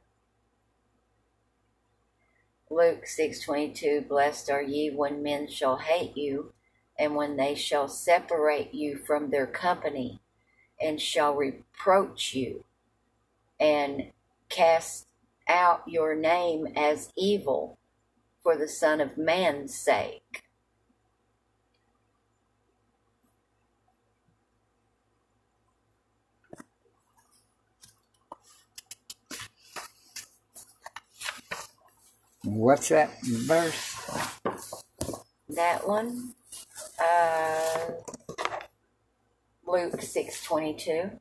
Luke 2.69 3.05
6:22 3.05 4.07
Blessed 4.07 4.49
are 4.49 4.61
ye 4.61 4.89
when 4.89 5.23
men 5.23 5.47
shall 5.47 5.77
hate 5.77 6.17
you, 6.17 6.53
and 6.99 7.15
when 7.15 7.37
they 7.37 7.55
shall 7.55 7.87
separate 7.87 8.73
you 8.73 8.97
from 8.97 9.31
their 9.31 9.47
company, 9.47 10.19
and 10.81 11.01
shall 11.01 11.33
reproach 11.33 12.33
you, 12.35 12.65
and 13.59 14.11
cast 14.49 15.07
out 15.47 15.83
your 15.87 16.15
name 16.15 16.67
as 16.75 17.11
evil 17.17 17.79
for 18.43 18.57
the 18.57 18.67
Son 18.67 19.01
of 19.01 19.17
Man's 19.17 19.77
sake. 19.77 20.43
What's 32.43 32.89
that 32.89 33.11
verse? 33.23 33.95
that 35.49 35.87
one 35.87 36.33
uh 37.01 37.91
luke 39.65 40.01
622 40.01 41.19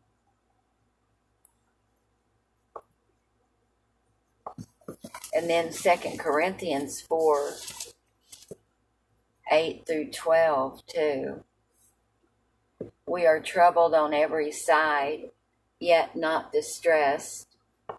and 5.34 5.48
then 5.48 5.72
second 5.72 6.18
corinthians 6.18 7.00
4 7.00 7.52
8 9.50 9.86
through 9.86 10.10
12 10.10 10.86
too. 10.86 11.44
We 13.06 13.26
are 13.26 13.40
troubled 13.40 13.94
on 13.94 14.12
every 14.12 14.52
side 14.52 15.30
yet 15.80 16.16
not 16.16 16.52
distressed. 16.52 17.46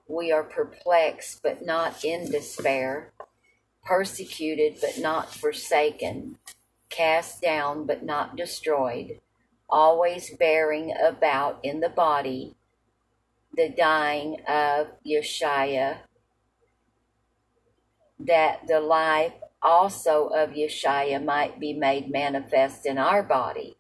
We 0.08 0.32
are 0.32 0.44
perplexed 0.44 1.42
but 1.42 1.66
not 1.66 2.04
in 2.04 2.32
despair. 2.32 3.14
Persecuted 3.84 4.78
but 4.82 5.00
not 5.00 5.34
forsaken, 5.34 6.38
cast 6.90 7.42
down 7.42 7.86
but 7.86 8.04
not 8.04 8.36
destroyed, 8.36 9.20
always 9.70 10.36
bearing 10.38 10.94
about 11.02 11.60
in 11.64 11.80
the 11.80 11.90
body 11.90 12.56
the 13.56 13.70
dying 13.70 14.38
of 14.48 14.88
Yeshua, 15.06 15.98
that 18.20 18.68
the 18.68 18.80
life 18.80 19.34
also 19.62 20.28
of 20.28 20.52
Yeshua 20.52 21.24
might 21.24 21.60
be 21.60 21.74
made 21.74 22.10
manifest 22.10 22.86
in 22.86 22.98
our 22.98 23.24
body. 23.24 23.76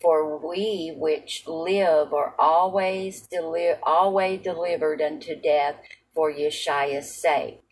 For 0.00 0.36
we 0.36 0.94
which 0.96 1.46
live 1.46 2.12
are 2.12 2.34
always 2.38 3.22
deli- 3.22 3.76
always 3.82 4.42
delivered 4.42 5.00
unto 5.00 5.40
death 5.40 5.76
for 6.12 6.32
Yeshua's 6.32 7.14
sake 7.14 7.71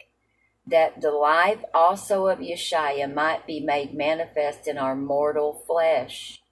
that 0.67 1.01
the 1.01 1.11
life 1.11 1.63
also 1.75 2.27
of 2.27 2.39
Yeshua 2.39 3.13
might 3.13 3.47
be 3.47 3.61
made 3.61 3.95
manifest 3.95 4.69
in 4.69 4.79
our 4.79 4.95
mortal 4.95 5.65
flesh. 5.67 6.43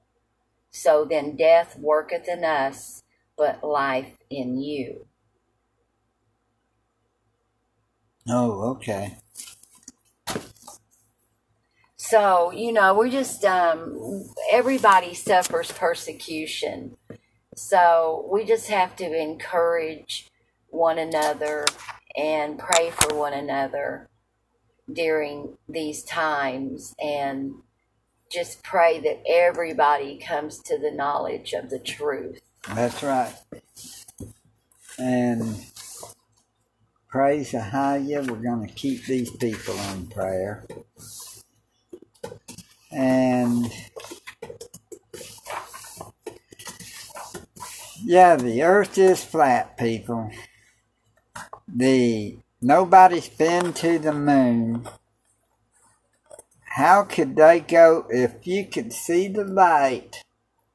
So 0.70 1.04
then 1.04 1.36
death 1.36 1.78
worketh 1.78 2.28
in 2.28 2.44
us, 2.44 3.02
but 3.36 3.64
life 3.64 4.18
in 4.30 4.60
you. 4.60 5.06
Oh, 8.28 8.70
okay. 8.70 9.18
So, 11.96 12.52
you 12.52 12.72
know, 12.72 12.94
we're 12.94 13.10
just, 13.10 13.44
um, 13.44 14.24
everybody 14.52 15.14
suffers 15.14 15.72
persecution. 15.72 16.96
So 17.56 18.28
we 18.32 18.44
just 18.44 18.68
have 18.68 18.94
to 18.96 19.04
encourage 19.04 20.28
one 20.70 20.98
another 20.98 21.64
and 22.16 22.58
pray 22.58 22.90
for 22.90 23.14
one 23.14 23.32
another 23.32 24.08
during 24.92 25.56
these 25.68 26.02
times 26.04 26.94
and 27.02 27.52
just 28.30 28.62
pray 28.62 29.00
that 29.00 29.22
everybody 29.28 30.18
comes 30.18 30.58
to 30.60 30.78
the 30.78 30.90
knowledge 30.90 31.52
of 31.52 31.70
the 31.70 31.78
truth. 31.78 32.40
That's 32.74 33.02
right. 33.02 33.34
And 34.98 35.64
praise 37.08 37.52
the 37.52 37.58
Ahaya, 37.58 38.28
we're 38.28 38.36
going 38.36 38.66
to 38.66 38.74
keep 38.74 39.04
these 39.06 39.30
people 39.30 39.78
in 39.92 40.08
prayer. 40.08 40.66
And 42.90 43.70
yeah, 48.02 48.36
the 48.36 48.62
earth 48.62 48.98
is 48.98 49.24
flat, 49.24 49.76
people. 49.78 50.30
The 51.74 52.38
nobody's 52.62 53.28
been 53.28 53.74
to 53.74 53.98
the 53.98 54.12
moon. 54.12 54.88
How 56.64 57.02
could 57.02 57.36
they 57.36 57.60
go 57.60 58.06
if 58.08 58.46
you 58.46 58.64
could 58.66 58.92
see 58.92 59.28
the 59.28 59.44
light 59.44 60.24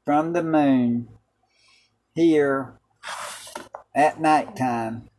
from 0.05 0.33
the 0.33 0.43
moon 0.43 1.07
here 2.13 2.79
at 3.95 4.21
nighttime? 4.21 5.09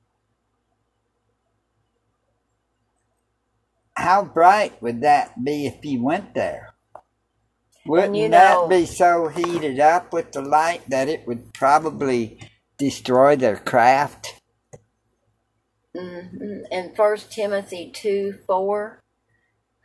How 3.96 4.24
bright 4.24 4.80
would 4.80 5.00
that 5.00 5.42
be 5.42 5.66
if 5.66 5.84
you 5.84 6.02
went 6.02 6.34
there? 6.34 6.74
Wouldn't 7.86 8.14
you 8.14 8.28
that 8.28 8.68
be 8.68 8.86
so 8.86 9.28
heated 9.28 9.80
up 9.80 10.12
with 10.12 10.32
the 10.32 10.42
light 10.42 10.88
that 10.88 11.08
it 11.08 11.26
would 11.26 11.52
probably 11.52 12.38
destroy 12.78 13.36
their 13.36 13.56
craft? 13.56 14.40
Hmm 15.96 16.64
In 16.70 16.94
First 16.94 17.30
Timothy 17.30 17.90
2 17.94 18.40
4, 18.46 19.02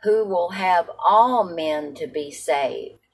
who 0.02 0.24
will 0.24 0.50
have 0.50 0.90
all 0.98 1.44
men 1.44 1.94
to 1.94 2.06
be 2.06 2.30
saved 2.30 3.06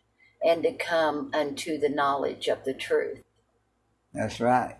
and 0.43 0.63
to 0.63 0.73
come 0.73 1.31
unto 1.35 1.79
the 1.79 1.89
knowledge 1.89 2.49
of 2.49 2.65
the 2.65 2.75
truth. 2.75 3.23
That's 4.13 4.41
right. 4.41 4.77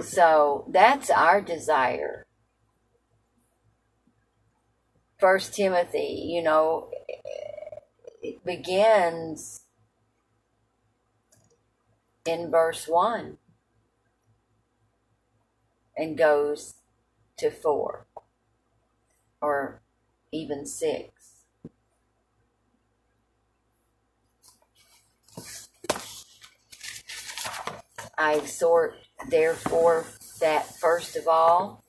So 0.00 0.66
that's 0.70 1.10
our 1.10 1.40
desire. 1.40 2.26
First 5.18 5.54
Timothy, 5.54 6.26
you 6.28 6.42
know, 6.42 6.90
it 8.22 8.44
begins 8.44 9.62
in 12.26 12.50
verse 12.50 12.86
1 12.86 13.38
and 15.96 16.18
goes 16.18 16.74
to 17.38 17.50
4 17.50 18.06
or 19.40 19.82
even 20.32 20.66
6. 20.66 21.12
I 28.18 28.34
exhort, 28.34 28.94
therefore, 29.28 30.06
that 30.40 30.66
first 30.76 31.16
of 31.16 31.28
all, 31.28 31.84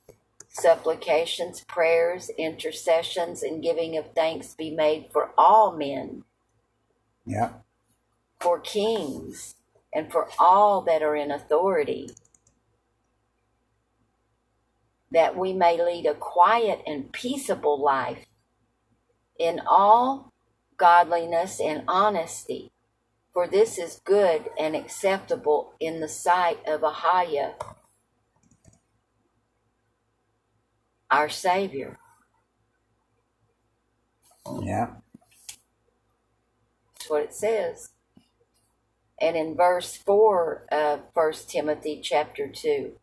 supplications, 0.50 1.62
prayers, 1.62 2.30
intercessions, 2.38 3.44
and 3.44 3.64
giving 3.64 3.98
of 3.98 4.14
thanks 4.14 4.56
be 4.56 4.72
made 4.72 5.10
for 5.12 5.32
all 5.38 5.72
men, 5.76 6.24
Yeah. 7.26 7.54
for 8.40 8.60
kings, 8.60 9.56
and 9.94 10.12
for 10.12 10.30
all 10.40 10.82
that 10.82 11.02
are 11.02 11.16
in 11.16 11.32
authority, 11.32 12.10
that 15.12 15.38
we 15.38 15.54
may 15.54 15.82
lead 15.82 16.06
a 16.06 16.14
quiet 16.14 16.82
and 16.86 17.12
peaceable 17.12 17.82
life 17.82 18.26
in 19.40 19.62
all 19.66 20.34
godliness 20.78 21.60
and 21.60 21.84
honesty. 21.88 22.72
For 23.34 23.48
this 23.48 23.78
is 23.78 24.02
good 24.04 24.50
and 24.60 24.76
acceptable 24.76 25.74
in 25.80 26.00
the 26.00 26.08
sight 26.08 26.60
of 26.68 26.82
Ahaya, 26.82 27.54
our 31.12 31.30
Savior. 31.30 32.00
Yeah. 34.62 34.88
That's 36.96 37.10
what 37.10 37.24
it 37.24 37.34
says. 37.34 37.90
And 39.20 39.36
in 39.36 39.56
verse 39.56 39.96
4 39.96 40.68
of 40.72 41.02
1 41.14 41.34
Timothy 41.48 42.02
chapter 42.04 42.48
2, 42.48 42.94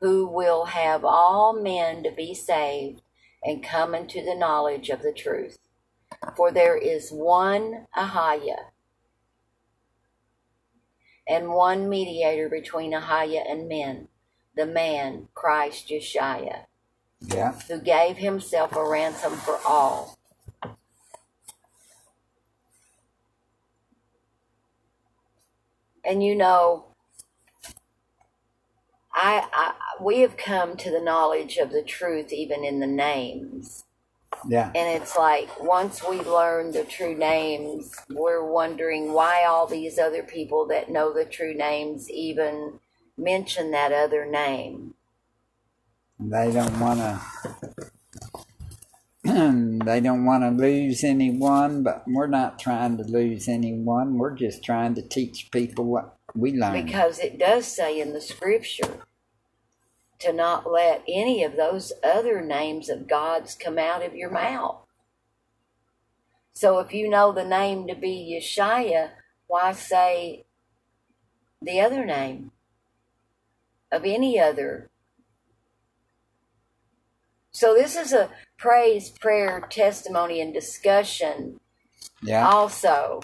who 0.00 0.26
will 0.26 0.66
have 0.66 1.04
all 1.04 1.52
men 1.52 2.02
to 2.02 2.10
be 2.10 2.34
saved 2.34 3.02
and 3.42 3.64
come 3.64 3.94
into 3.94 4.22
the 4.22 4.34
knowledge 4.34 4.88
of 4.90 5.02
the 5.02 5.12
truth. 5.12 5.58
For 6.36 6.50
there 6.52 6.76
is 6.76 7.10
one 7.10 7.86
Ahaya 7.96 8.70
and 11.28 11.50
one 11.50 11.88
mediator 11.88 12.48
between 12.48 12.92
Ahaya 12.92 13.42
and 13.50 13.68
men, 13.68 14.08
the 14.56 14.66
man 14.66 15.28
Christ 15.34 15.88
Yeshua, 15.88 16.66
Yeah. 17.20 17.52
who 17.68 17.80
gave 17.80 18.18
himself 18.18 18.74
a 18.76 18.88
ransom 18.88 19.34
for 19.36 19.58
all. 19.66 20.16
And 26.04 26.22
you 26.22 26.36
know, 26.36 26.85
I, 29.16 29.48
I 29.52 29.72
we 30.00 30.20
have 30.20 30.36
come 30.36 30.76
to 30.76 30.90
the 30.90 31.00
knowledge 31.00 31.56
of 31.56 31.70
the 31.70 31.82
truth 31.82 32.32
even 32.32 32.64
in 32.64 32.80
the 32.80 32.86
names. 32.86 33.84
Yeah. 34.46 34.66
And 34.74 35.02
it's 35.02 35.16
like 35.16 35.62
once 35.62 36.06
we 36.06 36.20
learn 36.20 36.72
the 36.72 36.84
true 36.84 37.16
names, 37.16 37.94
we're 38.10 38.44
wondering 38.44 39.12
why 39.14 39.44
all 39.44 39.66
these 39.66 39.98
other 39.98 40.22
people 40.22 40.66
that 40.66 40.90
know 40.90 41.14
the 41.14 41.24
true 41.24 41.54
names 41.54 42.10
even 42.10 42.78
mention 43.16 43.70
that 43.70 43.92
other 43.92 44.26
name. 44.26 44.94
They 46.20 46.52
don't 46.52 46.78
want 46.78 47.00
to. 49.24 49.78
they 49.84 50.00
don't 50.00 50.26
want 50.26 50.42
to 50.44 50.50
lose 50.50 51.02
anyone, 51.02 51.82
but 51.82 52.04
we're 52.06 52.26
not 52.26 52.58
trying 52.58 52.98
to 52.98 53.04
lose 53.04 53.48
anyone. 53.48 54.18
We're 54.18 54.36
just 54.36 54.62
trying 54.62 54.94
to 54.96 55.02
teach 55.02 55.50
people 55.50 55.86
what 55.86 56.16
we 56.34 56.52
learn. 56.52 56.84
Because 56.84 57.18
it 57.18 57.38
does 57.38 57.66
say 57.66 58.00
in 58.00 58.12
the 58.12 58.20
scripture 58.20 59.05
to 60.18 60.32
not 60.32 60.70
let 60.70 61.02
any 61.08 61.44
of 61.44 61.56
those 61.56 61.92
other 62.02 62.40
names 62.40 62.88
of 62.88 63.08
God's 63.08 63.54
come 63.54 63.78
out 63.78 64.04
of 64.04 64.14
your 64.14 64.30
mouth. 64.30 64.78
So 66.54 66.78
if 66.78 66.94
you 66.94 67.10
know 67.10 67.32
the 67.32 67.44
name 67.44 67.86
to 67.86 67.94
be 67.94 68.40
Yeshua, 68.40 69.10
why 69.46 69.72
say 69.72 70.46
the 71.60 71.80
other 71.80 72.04
name 72.04 72.52
of 73.92 74.04
any 74.04 74.40
other? 74.40 74.88
So 77.50 77.74
this 77.74 77.94
is 77.96 78.12
a 78.12 78.30
praise, 78.56 79.10
prayer, 79.10 79.66
testimony, 79.70 80.40
and 80.40 80.52
discussion 80.52 81.60
yeah. 82.22 82.48
also. 82.48 83.20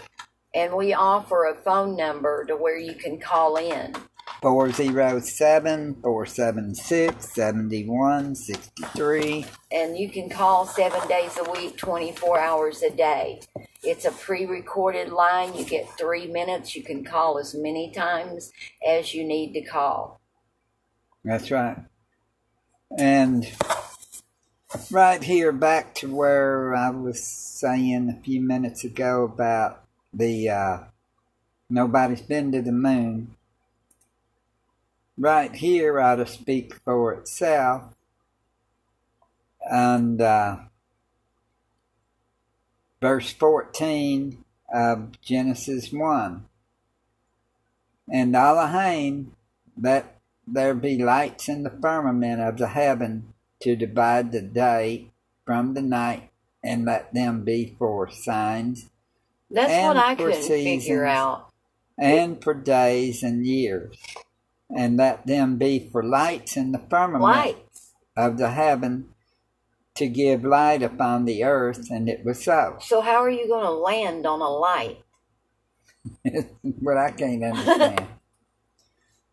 And 0.55 0.75
we 0.75 0.93
offer 0.93 1.47
a 1.47 1.55
phone 1.55 1.97
number 1.97 2.45
to 2.45 2.55
where 2.55 2.79
you 2.79 2.95
can 2.95 3.19
call 3.19 3.57
in. 3.57 3.95
407 4.43 5.95
476 6.03 7.33
7163. 7.33 9.47
and 9.71 9.97
you 9.97 10.11
can 10.11 10.29
call 10.29 10.67
seven 10.67 11.07
days 11.09 11.39
a 11.39 11.49
week, 11.51 11.79
24 11.79 12.41
hours 12.41 12.83
a 12.83 12.91
day. 12.91 13.41
It's 13.85 14.05
a 14.05 14.11
pre 14.11 14.45
recorded 14.45 15.11
line. 15.11 15.55
You 15.55 15.65
get 15.65 15.89
three 15.97 16.27
minutes. 16.27 16.75
You 16.75 16.83
can 16.83 17.05
call 17.05 17.39
as 17.39 17.55
many 17.55 17.93
times 17.93 18.53
as 18.87 19.15
you 19.15 19.25
need 19.25 19.53
to 19.53 19.63
call. 19.63 20.21
That's 21.25 21.53
right. 21.53 21.79
And 22.99 23.49
right 24.91 25.23
here, 25.23 25.53
back 25.53 25.95
to 25.97 26.13
where 26.13 26.75
I 26.75 26.91
was 26.91 27.25
saying 27.25 28.11
a 28.11 28.21
few 28.23 28.41
minutes 28.41 28.83
ago 28.83 29.23
about 29.23 29.85
the 30.13 30.49
uh, 30.49 30.79
nobody's 31.71 32.23
been 32.23 32.51
to 32.53 32.61
the 32.61 32.73
moon. 32.73 33.37
Right 35.19 35.55
here 35.55 36.01
ought 36.01 36.17
to 36.17 36.27
speak 36.27 36.75
for 36.85 37.13
itself. 37.13 37.95
And 39.71 40.21
uh, 40.21 40.57
verse 43.01 43.33
14 43.33 44.45
of 44.73 45.21
Genesis 45.21 45.93
1. 45.93 46.45
And 48.11 48.35
Elohim, 48.35 49.37
that 49.77 50.17
there 50.47 50.75
be 50.75 50.99
lights 50.99 51.49
in 51.49 51.63
the 51.63 51.71
firmament 51.71 52.41
of 52.41 52.59
the 52.59 52.69
heaven 52.69 53.33
to 53.61 53.77
divide 53.77 54.33
the 54.33 54.43
day 54.43 55.13
from 55.47 55.75
the 55.75 55.83
night, 55.83 56.31
and 56.65 56.85
let 56.85 57.13
them 57.15 57.45
be 57.45 57.75
for 57.79 58.11
signs 58.11 58.89
That's 59.51 59.85
what 59.85 59.97
I 59.97 60.15
couldn't 60.15 60.43
figure 60.43 61.05
out. 61.05 61.51
and 61.99 62.43
for 62.43 62.55
days 62.55 63.23
and 63.23 63.45
years, 63.47 63.97
and 64.75 64.97
let 64.97 65.27
them 65.27 65.57
be 65.57 65.89
for 65.91 66.03
lights 66.03 66.57
in 66.57 66.73
the 66.73 66.79
firmament 66.91 67.23
Lights. 67.23 67.93
of 68.17 68.39
the 68.39 68.51
heaven 68.51 69.09
to 69.95 70.09
give 70.09 70.45
light 70.45 70.83
upon 70.83 71.25
the 71.25 71.45
earth, 71.45 71.91
and 71.91 72.09
it 72.09 72.25
was 72.25 72.43
so. 72.43 72.79
So 72.81 73.01
how 73.01 73.23
are 73.23 73.31
you 73.31 73.47
going 73.47 73.65
to 73.65 73.71
land 73.71 74.27
on 74.27 74.41
a 74.41 74.49
light? 74.49 75.03
what 76.81 76.97
I 76.97 77.11
can't 77.11 77.45
understand. 77.45 78.07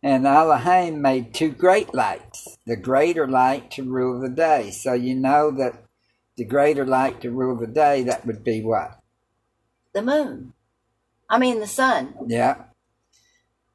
and 0.04 0.28
Elohim 0.28 1.02
made 1.02 1.34
two 1.34 1.50
great 1.50 1.94
lights, 1.94 2.58
the 2.66 2.76
greater 2.76 3.28
light 3.28 3.72
to 3.72 3.84
rule 3.84 4.20
the 4.20 4.30
day. 4.30 4.72
So 4.72 4.94
you 4.94 5.16
know 5.16 5.52
that 5.52 5.86
the 6.36 6.46
greater 6.46 6.86
light 6.86 7.22
to 7.22 7.32
rule 7.32 7.58
the 7.58 7.68
day, 7.68 8.04
that 8.04 8.26
would 8.26 8.44
be 8.44 8.62
what? 8.62 9.00
The 9.94 10.02
moon. 10.02 10.54
I 11.30 11.38
mean 11.38 11.60
the 11.60 11.68
sun. 11.68 12.16
Yeah. 12.28 12.64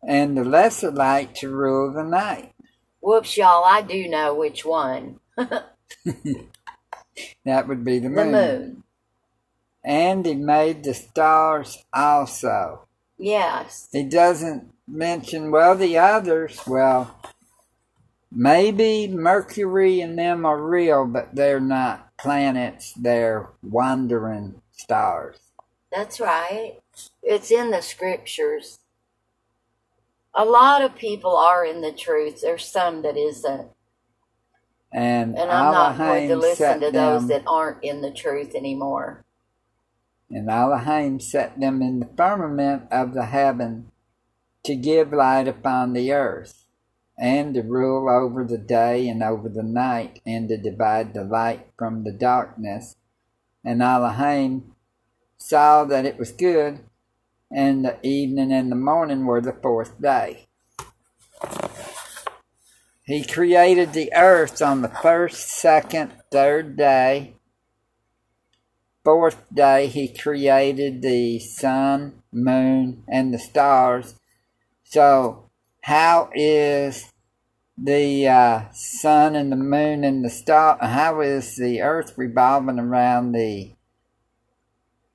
And 0.06 0.36
the 0.36 0.44
lesser 0.44 0.90
light 0.90 1.34
to 1.36 1.48
rule 1.50 1.92
the 1.92 2.04
night. 2.04 2.52
Whoops, 3.00 3.36
y'all! 3.36 3.64
I 3.64 3.82
do 3.82 4.08
know 4.08 4.34
which 4.34 4.64
one. 4.64 5.20
That 7.44 7.68
would 7.68 7.84
be 7.84 7.98
the 7.98 8.08
moon. 8.08 8.32
The 8.32 8.38
moon. 8.38 8.82
And 9.84 10.24
he 10.24 10.34
made 10.34 10.84
the 10.84 10.94
stars 10.94 11.84
also. 11.92 12.86
Yes. 13.18 13.88
He 13.92 14.02
doesn't 14.02 14.72
mention, 14.88 15.50
well, 15.50 15.76
the 15.76 15.98
others, 15.98 16.60
well, 16.66 17.14
maybe 18.32 19.06
Mercury 19.08 20.00
and 20.00 20.18
them 20.18 20.46
are 20.46 20.60
real, 20.60 21.06
but 21.06 21.34
they're 21.34 21.60
not 21.60 22.16
planets, 22.16 22.94
they're 22.94 23.50
wandering 23.62 24.62
stars. 24.72 25.36
That's 25.92 26.18
right. 26.18 26.78
It's 27.22 27.50
in 27.50 27.70
the 27.70 27.82
scriptures. 27.82 28.78
A 30.34 30.44
lot 30.44 30.82
of 30.82 30.96
people 30.96 31.36
are 31.36 31.64
in 31.64 31.80
the 31.80 31.92
truth. 31.92 32.40
There's 32.40 32.66
some 32.66 33.02
that 33.02 33.16
isn't. 33.16 33.68
And, 34.92 35.36
And 35.38 35.50
I'm 35.50 35.72
not 35.72 35.98
going 35.98 36.28
to 36.28 36.36
listen 36.36 36.80
to 36.80 36.90
those 36.90 37.28
that 37.28 37.42
aren't 37.46 37.82
in 37.82 38.00
the 38.00 38.12
truth 38.12 38.54
anymore. 38.54 39.24
and 40.30 40.48
Elohim 40.50 41.20
set 41.20 41.60
them 41.60 41.82
in 41.82 42.00
the 42.00 42.08
firmament 42.16 42.84
of 42.90 43.14
the 43.14 43.26
heaven 43.26 43.90
to 44.64 44.74
give 44.74 45.12
light 45.12 45.46
upon 45.46 45.92
the 45.92 46.12
earth, 46.12 46.64
and 47.18 47.54
to 47.54 47.62
rule 47.62 48.08
over 48.08 48.44
the 48.44 48.58
day 48.58 49.06
and 49.08 49.22
over 49.22 49.48
the 49.48 49.62
night, 49.62 50.20
and 50.26 50.48
to 50.48 50.56
divide 50.56 51.12
the 51.14 51.22
light 51.22 51.68
from 51.78 52.02
the 52.02 52.12
darkness. 52.12 52.96
And 53.64 53.82
Elohim 53.82 54.72
saw 55.36 55.84
that 55.84 56.06
it 56.06 56.18
was 56.18 56.32
good, 56.32 56.80
and 57.54 57.84
the 57.84 57.96
evening 58.02 58.52
and 58.52 58.70
the 58.70 58.76
morning 58.76 59.24
were 59.24 59.40
the 59.40 59.52
fourth 59.52 60.00
day. 60.00 60.48
He 63.04 63.24
created 63.24 63.92
the 63.92 64.12
earth 64.14 64.60
on 64.60 64.82
the 64.82 64.88
first, 64.88 65.48
second, 65.48 66.12
third 66.32 66.76
day. 66.76 67.36
Fourth 69.04 69.44
day, 69.52 69.86
he 69.86 70.08
created 70.08 71.02
the 71.02 71.38
sun, 71.38 72.22
moon, 72.32 73.04
and 73.06 73.32
the 73.32 73.38
stars. 73.38 74.18
So, 74.82 75.50
how 75.82 76.30
is 76.34 77.12
the 77.76 78.26
uh, 78.26 78.62
sun 78.72 79.36
and 79.36 79.52
the 79.52 79.56
moon 79.56 80.02
and 80.02 80.24
the 80.24 80.30
star? 80.30 80.78
How 80.80 81.20
is 81.20 81.56
the 81.56 81.82
earth 81.82 82.14
revolving 82.16 82.78
around 82.78 83.32
the 83.32 83.72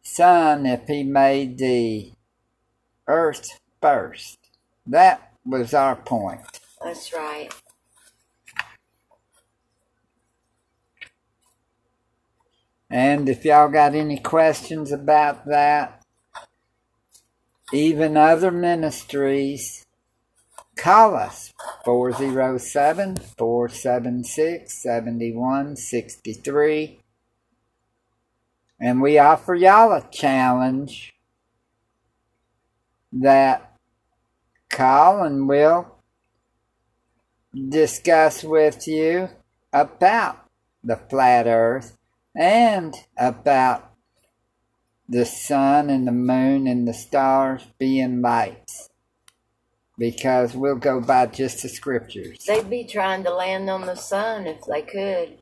sun 0.03 0.67
if 0.67 0.87
he 0.87 1.01
made 1.01 1.57
the 1.57 2.11
earth 3.09 3.59
first? 3.81 4.37
That 4.87 5.33
was 5.45 5.73
our 5.73 5.97
point. 5.97 6.39
That's 6.81 7.11
right. 7.11 7.49
And 12.89 13.29
if 13.29 13.45
y'all 13.45 13.69
got 13.69 13.93
any 13.93 14.17
questions 14.17 14.91
about 14.91 15.45
that, 15.45 16.01
even 17.71 18.17
other 18.17 18.49
ministries, 18.49 19.85
call 20.75 21.13
us 21.13 21.53
407 21.85 23.17
476 23.37 24.81
7163. 24.81 26.99
And 28.81 29.01
we 29.01 29.19
offer 29.19 29.53
y'all 29.53 29.91
a 29.91 30.09
challenge 30.09 31.13
that 33.11 33.75
call 34.69 35.23
and 35.23 35.47
we'll 35.47 35.95
discuss 37.69 38.43
with 38.43 38.87
you 38.87 39.29
about 39.73 40.45
the 40.83 40.95
flat 40.95 41.47
earth 41.47 41.97
and 42.35 42.95
about 43.17 43.91
the 45.07 45.25
sun 45.25 45.89
and 45.89 46.07
the 46.07 46.11
moon 46.11 46.67
and 46.67 46.87
the 46.87 46.93
stars 46.93 47.65
being 47.79 48.21
lights. 48.21 48.89
Because 49.97 50.55
we'll 50.55 50.75
go 50.75 51.01
by 51.01 51.25
just 51.25 51.61
the 51.61 51.67
scriptures. 51.67 52.45
They'd 52.45 52.69
be 52.69 52.85
trying 52.85 53.23
to 53.25 53.33
land 53.33 53.69
on 53.69 53.81
the 53.81 53.95
sun 53.95 54.47
if 54.47 54.61
they 54.63 54.81
could. 54.81 55.39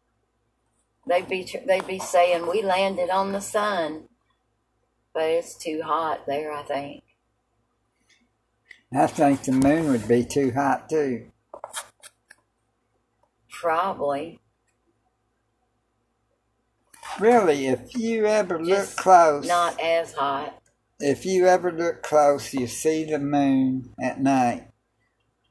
They'd 1.05 1.29
be 1.29 1.47
they'd 1.65 1.85
be 1.85 1.99
saying 1.99 2.49
we 2.49 2.63
landed 2.63 3.11
on 3.11 3.33
the 3.33 3.39
sun, 3.39 4.09
but 5.13 5.23
it's 5.25 5.55
too 5.55 5.81
hot 5.85 6.25
there. 6.25 6.51
I 6.51 6.63
think. 6.63 7.03
I 8.93 9.07
think 9.07 9.43
the 9.43 9.51
moon 9.51 9.89
would 9.89 10.07
be 10.07 10.23
too 10.23 10.51
hot 10.51 10.89
too. 10.89 11.31
Probably. 13.49 14.39
Really, 17.19 17.67
if 17.67 17.95
you 17.95 18.25
ever 18.25 18.61
look 18.63 18.95
close, 18.95 19.47
Not 19.47 19.79
as 19.79 20.13
hot. 20.13 20.61
if 20.99 21.25
you 21.25 21.47
ever 21.47 21.71
look 21.71 22.03
close, 22.03 22.53
you 22.53 22.67
see 22.67 23.03
the 23.05 23.17
moon 23.19 23.93
at 24.01 24.21
night. 24.21 24.69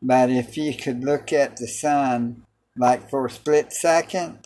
But 0.01 0.31
if 0.31 0.57
you 0.57 0.75
could 0.75 1.03
look 1.03 1.33
at 1.33 1.57
the 1.57 1.67
sun, 1.67 2.45
like 2.77 3.11
for 3.11 3.27
a 3.27 3.31
split 3.31 3.73
second, 3.73 4.45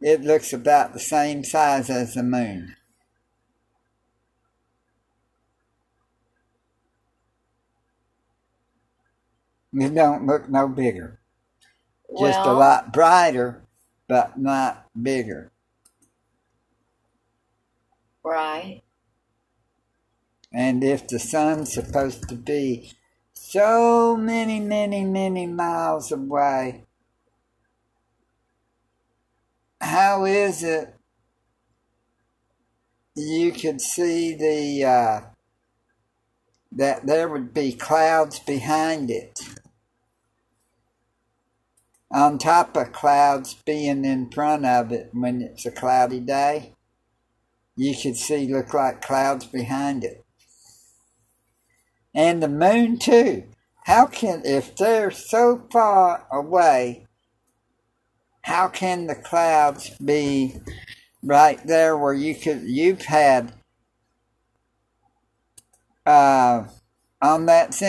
it 0.00 0.22
looks 0.22 0.52
about 0.52 0.92
the 0.92 1.00
same 1.00 1.44
size 1.44 1.90
as 1.90 2.14
the 2.14 2.22
moon. 2.22 2.76
It 9.74 9.94
don't 9.94 10.26
look 10.26 10.48
no 10.48 10.68
bigger. 10.68 11.20
Just 12.18 12.38
a 12.38 12.52
lot 12.52 12.92
brighter, 12.92 13.64
but 14.08 14.38
not 14.38 14.86
bigger. 15.00 15.50
right. 18.22 18.82
And 20.52 20.84
if 20.84 21.08
the 21.08 21.18
sun's 21.18 21.74
supposed 21.74 22.28
to 22.28 22.36
be 22.36 22.92
so 23.32 24.16
many, 24.16 24.60
many, 24.60 25.04
many 25.04 25.46
miles 25.46 26.12
away, 26.12 26.84
how 29.80 30.24
is 30.24 30.62
it 30.62 30.94
you 33.16 33.52
could 33.52 33.80
see 33.80 34.34
the 34.34 34.84
uh, 34.84 35.20
that 36.70 37.06
there 37.06 37.28
would 37.28 37.52
be 37.52 37.72
clouds 37.72 38.38
behind 38.38 39.10
it? 39.10 39.40
On 42.14 42.38
top 42.38 42.76
of 42.76 42.92
clouds 42.92 43.54
being 43.66 44.04
in 44.06 44.30
front 44.30 44.64
of 44.64 44.90
it 44.92 45.10
when 45.12 45.42
it's 45.42 45.66
a 45.66 45.70
cloudy 45.70 46.20
day, 46.20 46.72
you 47.76 47.94
could 48.00 48.16
see 48.16 48.46
look 48.46 48.72
like 48.72 49.02
clouds 49.02 49.44
behind 49.44 50.04
it 50.04 50.24
and 52.14 52.42
the 52.42 52.48
moon 52.48 52.98
too. 52.98 53.44
How 53.84 54.06
can, 54.06 54.42
if 54.44 54.76
they're 54.76 55.10
so 55.10 55.66
far 55.70 56.26
away, 56.32 57.06
how 58.42 58.68
can 58.68 59.06
the 59.06 59.14
clouds 59.14 59.90
be 59.98 60.56
right 61.22 61.64
there 61.66 61.98
where 61.98 62.14
you 62.14 62.34
could, 62.34 62.62
you've 62.62 63.02
had, 63.02 63.52
uh, 66.06 66.64
on 67.20 67.46
that 67.46 67.74